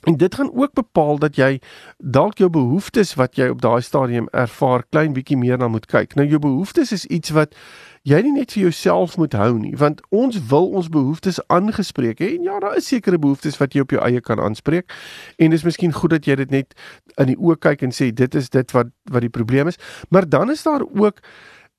En 0.04 0.18
dit 0.18 0.36
gaan 0.36 0.54
ook 0.54 0.74
bepaal 0.74 1.20
dat 1.20 1.36
jy 1.36 1.60
dalk 1.98 2.38
jou 2.38 2.50
behoeftes 2.50 3.14
wat 3.14 3.36
jy 3.36 3.48
op 3.54 3.62
daai 3.62 3.82
stadium 3.82 4.28
ervaar 4.32 4.84
klein 4.90 5.14
bietjie 5.14 5.38
meer 5.38 5.58
na 5.58 5.68
moet 5.68 5.86
kyk. 5.86 6.16
Nou 6.16 6.28
jou 6.28 6.40
behoeftes 6.42 6.92
is 6.92 7.06
iets 7.06 7.30
wat 7.38 7.54
jy 8.02 8.18
nie 8.26 8.34
net 8.34 8.56
vir 8.56 8.64
jouself 8.66 9.14
moet 9.22 9.36
hou 9.38 9.52
nie, 9.60 9.76
want 9.78 10.02
ons 10.10 10.40
wil 10.50 10.72
ons 10.74 10.90
behoeftes 10.90 11.38
aangespreek 11.54 12.24
hê. 12.24 12.32
En 12.40 12.50
ja, 12.50 12.58
daar 12.64 12.80
is 12.80 12.90
sekere 12.90 13.20
behoeftes 13.22 13.60
wat 13.62 13.78
jy 13.78 13.86
op 13.86 13.94
jou 13.94 14.02
eie 14.02 14.22
kan 14.26 14.42
aanspreek. 14.42 14.90
En 15.38 15.54
dis 15.54 15.66
miskien 15.68 15.94
goed 15.94 16.16
dat 16.16 16.26
jy 16.26 16.40
dit 16.42 16.50
net 16.52 16.74
in 17.22 17.30
die 17.34 17.38
oë 17.38 17.60
kyk 17.62 17.86
en 17.86 17.94
sê 17.94 18.10
dit 18.10 18.36
is 18.36 18.50
dit 18.50 18.74
wat 18.78 18.90
wat 19.12 19.22
die 19.22 19.34
probleem 19.34 19.70
is. 19.70 19.78
Maar 20.10 20.30
dan 20.30 20.52
is 20.52 20.64
daar 20.64 20.82
ook 20.82 21.22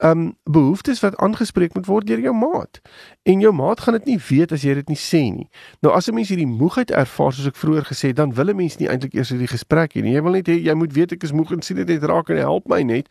um 0.04 0.36
behoeftes 0.44 1.00
wat 1.00 1.16
aangespreek 1.16 1.74
moet 1.74 1.86
word 1.86 2.06
deur 2.06 2.20
jou 2.20 2.34
maat. 2.34 2.80
En 3.22 3.40
jou 3.40 3.52
maat 3.54 3.80
gaan 3.80 3.94
dit 4.00 4.04
nie 4.04 4.18
weet 4.28 4.52
as 4.52 4.64
jy 4.66 4.74
dit 4.74 4.88
nie 4.90 4.98
sê 4.98 5.22
nie. 5.30 5.48
Nou 5.80 5.94
as 5.94 6.08
'n 6.08 6.14
mens 6.14 6.28
hierdie 6.28 6.46
moegheid 6.46 6.90
ervaar 6.90 7.32
soos 7.32 7.46
ek 7.46 7.56
vroeër 7.56 7.84
gesê 7.84 8.10
het, 8.10 8.16
dan 8.16 8.34
wil 8.34 8.50
'n 8.50 8.56
mens 8.56 8.76
nie 8.78 8.88
eintlik 8.88 9.14
eers 9.14 9.30
hierdie 9.30 9.48
gesprek 9.48 9.94
hê 9.94 10.02
nie. 10.02 10.14
Jy 10.14 10.22
wil 10.22 10.32
net 10.32 10.48
hê 10.48 10.58
jy 10.58 10.74
moet 10.74 10.92
weet 10.92 11.12
ek 11.12 11.22
is 11.22 11.32
moeg 11.32 11.52
en 11.52 11.62
sien 11.62 11.76
dit 11.76 11.88
net 11.88 12.02
raak 12.02 12.30
en 12.30 12.36
help 12.36 12.68
my 12.68 12.82
net. 12.82 13.08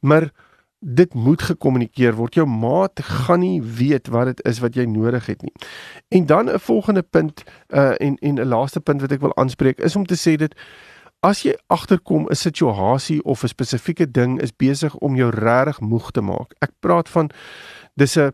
Maar 0.00 0.30
dit 0.82 1.14
moet 1.14 1.42
gekommunikeer 1.42 2.14
word. 2.14 2.34
Jou 2.34 2.46
maat 2.46 3.00
gaan 3.02 3.40
nie 3.40 3.62
weet 3.62 4.08
wat 4.08 4.26
dit 4.26 4.40
is 4.44 4.58
wat 4.58 4.74
jy 4.74 4.84
nodig 4.84 5.26
het 5.26 5.42
nie. 5.42 5.52
En 6.08 6.26
dan 6.26 6.50
'n 6.50 6.58
volgende 6.58 7.02
punt 7.02 7.44
uh 7.68 7.94
en 8.00 8.16
en 8.16 8.34
'n 8.34 8.48
laaste 8.48 8.80
punt 8.80 9.00
wat 9.00 9.12
ek 9.12 9.20
wil 9.20 9.36
aanspreek 9.36 9.78
is 9.78 9.96
om 9.96 10.06
te 10.06 10.16
sê 10.16 10.36
dit 10.36 10.54
As 11.22 11.44
jy 11.46 11.52
agterkom 11.70 12.26
'n 12.28 12.34
situasie 12.34 13.22
of 13.22 13.42
'n 13.42 13.48
spesifieke 13.48 14.10
ding 14.10 14.40
is 14.40 14.56
besig 14.56 14.94
om 14.96 15.16
jou 15.16 15.30
regtig 15.30 15.80
moeg 15.80 16.10
te 16.10 16.20
maak. 16.20 16.54
Ek 16.58 16.70
praat 16.80 17.08
van 17.08 17.30
dis 17.94 18.16
'n 18.16 18.32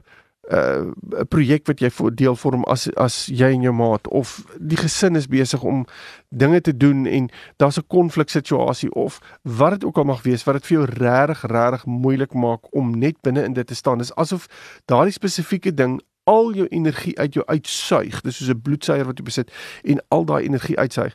'n 0.51 0.94
uh, 1.12 1.20
projek 1.29 1.66
wat 1.66 1.81
jy 1.81 1.90
voor 1.90 2.14
deel 2.14 2.37
vorm 2.37 2.64
as 2.64 2.88
as 2.94 3.27
jy 3.27 3.53
en 3.53 3.62
jou 3.62 3.74
maat 3.74 4.09
of 4.09 4.44
die 4.57 4.77
gesin 4.77 5.16
is 5.16 5.27
besig 5.27 5.62
om 5.62 5.85
dinge 6.29 6.61
te 6.61 6.77
doen 6.77 7.07
en 7.07 7.29
daar's 7.57 7.77
'n 7.79 7.87
konfliksituasie 7.87 8.94
of 8.94 9.20
wat 9.42 9.70
dit 9.70 9.85
ook 9.85 9.98
al 9.98 10.05
mag 10.05 10.22
wees 10.22 10.44
wat 10.44 10.55
dit 10.55 10.66
vir 10.66 10.79
jou 10.79 10.87
regtig 10.90 11.42
regtig 11.42 11.85
moeilik 11.85 12.33
maak 12.33 12.74
om 12.74 12.98
net 12.98 13.20
binne 13.20 13.44
in 13.44 13.53
dit 13.53 13.66
te 13.66 13.74
staan. 13.74 13.98
Dis 13.98 14.14
asof 14.14 14.46
daardie 14.85 15.12
spesifieke 15.12 15.74
ding 15.74 16.01
al 16.24 16.55
jou 16.55 16.66
energie 16.66 17.18
uit 17.18 17.35
jou 17.35 17.46
uitsuig. 17.46 18.20
Dis 18.20 18.37
soos 18.37 18.48
'n 18.48 18.62
bloedsuier 18.62 19.05
wat 19.05 19.18
jy 19.18 19.24
besit 19.24 19.53
en 19.83 20.01
al 20.09 20.24
daai 20.24 20.44
energie 20.44 20.79
uitsuig 20.79 21.12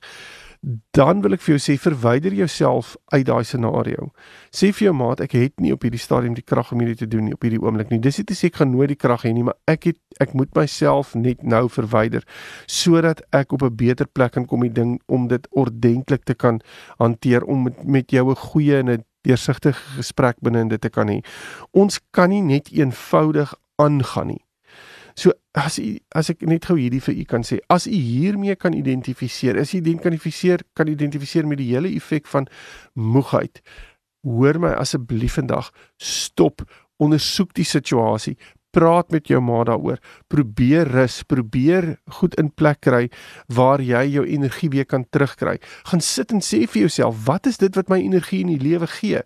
dan 0.95 1.19
wil 1.21 1.35
ek 1.35 1.41
vir 1.43 1.57
jou 1.57 1.61
sê 1.61 1.73
verwyder 1.81 2.31
jouself 2.37 2.93
uit 3.11 3.25
daai 3.27 3.43
scenario. 3.43 4.11
Sê 4.47 4.69
vir 4.71 4.87
jou 4.87 4.93
maat 4.95 5.19
ek 5.25 5.35
het 5.35 5.59
nie 5.59 5.73
op 5.75 5.83
hierdie 5.83 5.99
stadium 5.99 6.37
die 6.37 6.45
krag 6.45 6.71
om 6.71 6.79
hierdie 6.79 7.01
te 7.01 7.07
doen 7.09 7.27
nie 7.27 7.35
op 7.35 7.43
hierdie 7.43 7.59
oomblik 7.59 7.91
nie. 7.91 7.99
Dis 7.99 8.21
nie 8.21 8.27
te 8.29 8.37
sê 8.37 8.47
ek 8.47 8.61
gaan 8.61 8.71
nooit 8.71 8.93
die 8.93 8.99
krag 8.99 9.25
hê 9.27 9.33
nie, 9.35 9.43
maar 9.43 9.57
ek 9.67 9.89
het 9.91 9.99
ek 10.23 10.35
moet 10.39 10.53
myself 10.55 11.11
net 11.19 11.43
nou 11.43 11.65
verwyder 11.67 12.23
sodat 12.71 13.25
ek 13.35 13.51
op 13.51 13.63
'n 13.67 13.75
beter 13.75 14.07
plek 14.07 14.31
kan 14.39 14.45
kom 14.45 14.63
die 14.63 14.71
ding 14.71 15.01
om 15.07 15.27
dit 15.27 15.47
ordentlik 15.51 16.23
te 16.23 16.33
kan 16.33 16.61
hanteer 16.97 17.43
om 17.43 17.63
met, 17.63 17.83
met 17.83 18.11
jou 18.11 18.31
'n 18.31 18.35
goeie 18.35 18.79
en 18.79 18.89
'n 18.89 19.03
deursigtige 19.23 19.97
gesprek 19.97 20.37
binne 20.41 20.59
in 20.59 20.69
dit 20.69 20.81
te 20.81 20.89
kan 20.89 21.07
hê. 21.07 21.23
Ons 21.71 21.99
kan 22.11 22.29
nie 22.29 22.41
net 22.41 22.71
eenvoudig 22.71 23.53
aangaan 23.75 24.27
nie. 24.27 24.45
So 25.15 25.33
as 25.53 25.77
u 25.79 25.97
as 26.15 26.31
ek 26.33 26.41
net 26.49 26.65
gou 26.69 26.77
hierdie 26.79 27.01
vir 27.03 27.19
u 27.21 27.25
kan 27.29 27.45
sê, 27.45 27.59
as 27.69 27.85
u 27.87 27.93
hiermee 27.93 28.55
kan 28.59 28.73
identifiseer, 28.73 29.59
is 29.61 29.73
u 29.73 29.81
identifiseer 29.81 30.65
kan 30.77 30.89
identifiseer 30.89 31.47
met 31.47 31.61
die 31.61 31.71
hele 31.73 31.91
effek 31.93 32.27
van 32.31 32.47
moegheid. 32.93 33.61
Hoor 34.23 34.59
my 34.59 34.73
asseblief 34.79 35.37
vandag, 35.37 35.69
stop, 35.99 36.63
ondersoek 37.03 37.53
die 37.57 37.67
situasie, 37.67 38.37
praat 38.73 39.11
met 39.13 39.29
jou 39.29 39.39
ma 39.43 39.61
daaroor. 39.67 39.99
Probeer 40.33 40.89
rus, 40.91 41.21
probeer 41.29 41.93
goed 42.19 42.35
in 42.41 42.49
plek 42.51 42.81
kry 42.83 43.07
waar 43.53 43.81
jy 43.83 44.03
jou 44.15 44.25
energie 44.25 44.69
weer 44.73 44.87
kan 44.89 45.05
terugkry. 45.13 45.59
Gaan 45.89 46.01
sit 46.01 46.33
en 46.33 46.41
sê 46.41 46.63
vir 46.65 46.85
jouself, 46.87 47.25
wat 47.27 47.47
is 47.49 47.59
dit 47.61 47.75
wat 47.77 47.91
my 47.91 47.99
energie 48.01 48.41
in 48.43 48.53
die 48.55 48.61
lewe 48.61 48.89
gee? 48.97 49.21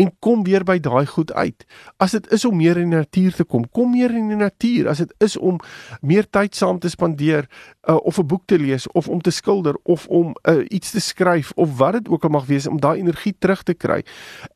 En 0.00 0.12
kom 0.24 0.44
weer 0.48 0.64
by 0.64 0.78
daai 0.82 1.06
goed 1.10 1.32
uit. 1.36 1.66
As 2.02 2.16
dit 2.16 2.30
is 2.32 2.46
om 2.48 2.56
meer 2.56 2.80
in 2.80 2.90
die 2.90 3.02
natuur 3.02 3.36
te 3.36 3.44
kom, 3.44 3.68
kom 3.70 3.92
meer 3.92 4.14
in 4.16 4.32
die 4.32 4.40
natuur. 4.40 4.88
As 4.92 5.04
dit 5.04 5.12
is 5.24 5.36
om 5.36 5.60
meer 6.00 6.28
tyd 6.30 6.56
saam 6.56 6.80
te 6.80 6.90
spandeer 6.92 7.46
uh, 7.88 7.96
of 8.02 8.18
'n 8.18 8.26
boek 8.26 8.46
te 8.46 8.58
lees 8.58 8.88
of 8.92 9.08
om 9.08 9.20
te 9.20 9.30
skilder 9.30 9.76
of 9.82 10.06
om 10.06 10.34
uh, 10.48 10.64
iets 10.68 10.90
te 10.90 11.00
skryf 11.00 11.52
of 11.54 11.76
wat 11.78 11.92
dit 11.92 12.08
ook 12.08 12.24
al 12.24 12.30
mag 12.30 12.46
wees 12.46 12.66
om 12.66 12.80
daai 12.80 12.98
energie 12.98 13.34
terug 13.38 13.62
te 13.62 13.74
kry. 13.74 14.02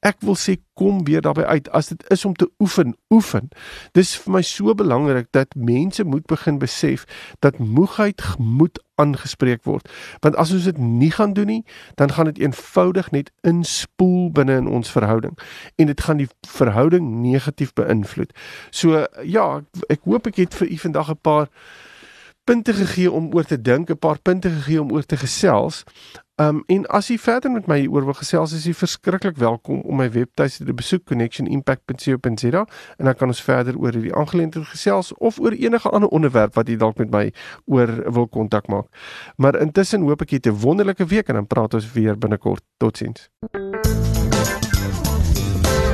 Ek 0.00 0.16
wil 0.20 0.36
sê 0.36 0.56
kom 0.74 1.04
weer 1.04 1.20
daarbey 1.20 1.44
uit 1.44 1.68
as 1.76 1.88
dit 1.92 2.04
is 2.10 2.24
om 2.24 2.34
te 2.34 2.48
oefen, 2.58 2.94
oefen. 3.12 3.48
Dis 3.92 4.16
vir 4.30 4.38
my 4.38 4.42
so 4.46 4.74
belangrik 4.74 5.26
dat 5.34 5.54
mense 5.58 6.04
moet 6.04 6.26
begin 6.26 6.58
besef 6.58 7.04
dat 7.42 7.58
moegheid 7.58 8.22
moet 8.38 8.78
aangespreek 8.94 9.64
word. 9.64 9.88
Want 10.20 10.36
as 10.36 10.52
ons 10.52 10.68
dit 10.68 10.78
nie 10.78 11.10
gaan 11.10 11.32
doen 11.32 11.46
nie, 11.46 11.64
dan 11.94 12.12
gaan 12.12 12.30
dit 12.30 12.38
eenvoudig 12.38 13.10
net 13.10 13.32
inspoel 13.42 14.30
binne 14.30 14.60
in 14.60 14.68
ons 14.68 14.90
verhouding 14.90 15.34
en 15.76 15.90
dit 15.90 16.00
gaan 16.00 16.20
die 16.20 16.28
verhouding 16.46 17.10
negatief 17.24 17.72
beïnvloed. 17.74 18.34
So 18.70 19.06
ja, 19.24 19.46
ek, 19.58 19.86
ek 19.98 20.06
hoop 20.06 20.30
ek 20.30 20.42
het 20.44 20.54
vir 20.54 20.70
u 20.70 20.78
vandag 20.86 21.10
'n 21.10 21.20
paar 21.20 21.48
punte 22.44 22.74
gegee 22.74 23.10
om 23.10 23.34
oor 23.34 23.44
te 23.44 23.60
dink, 23.60 23.90
'n 23.90 23.98
paar 23.98 24.18
punte 24.18 24.50
gegee 24.50 24.80
om 24.80 24.92
oor 24.92 25.06
te 25.06 25.16
gesels. 25.16 25.84
Um 26.40 26.62
en 26.66 26.86
as 26.86 27.10
jy 27.10 27.18
verder 27.20 27.50
met 27.52 27.66
my 27.68 27.82
oor 27.92 28.06
wil 28.08 28.16
gesels, 28.16 28.54
is 28.56 28.64
jy 28.64 28.72
verskriklik 28.72 29.36
welkom 29.36 29.82
om 29.84 29.98
my 30.00 30.06
webtuiste 30.14 30.64
te 30.64 30.72
besoek 30.72 31.04
connectionimpact.co.za 31.10 32.62
en 32.96 33.10
dan 33.10 33.18
kan 33.18 33.28
ons 33.34 33.42
verder 33.44 33.76
oor 33.76 33.92
hierdie 33.92 34.14
aangeleentheid 34.16 34.70
gesels 34.70 35.12
of 35.18 35.40
oor 35.42 35.52
enige 35.52 35.92
ander 35.92 36.08
onderwerp 36.08 36.56
wat 36.56 36.72
jy 36.72 36.78
dalk 36.80 37.02
met 37.02 37.12
my 37.12 37.26
oor 37.68 37.92
wil 38.08 38.28
kontak 38.28 38.72
maak. 38.72 38.88
Maar 39.36 39.60
intussen 39.60 40.08
hoop 40.08 40.24
ek 40.24 40.38
jy 40.38 40.40
'n 40.48 40.60
wonderlike 40.64 41.04
week 41.04 41.28
en 41.28 41.34
dan 41.34 41.46
praat 41.46 41.74
ons 41.74 41.92
weer 41.92 42.16
binnekort. 42.16 42.64
Totsiens. 42.78 43.28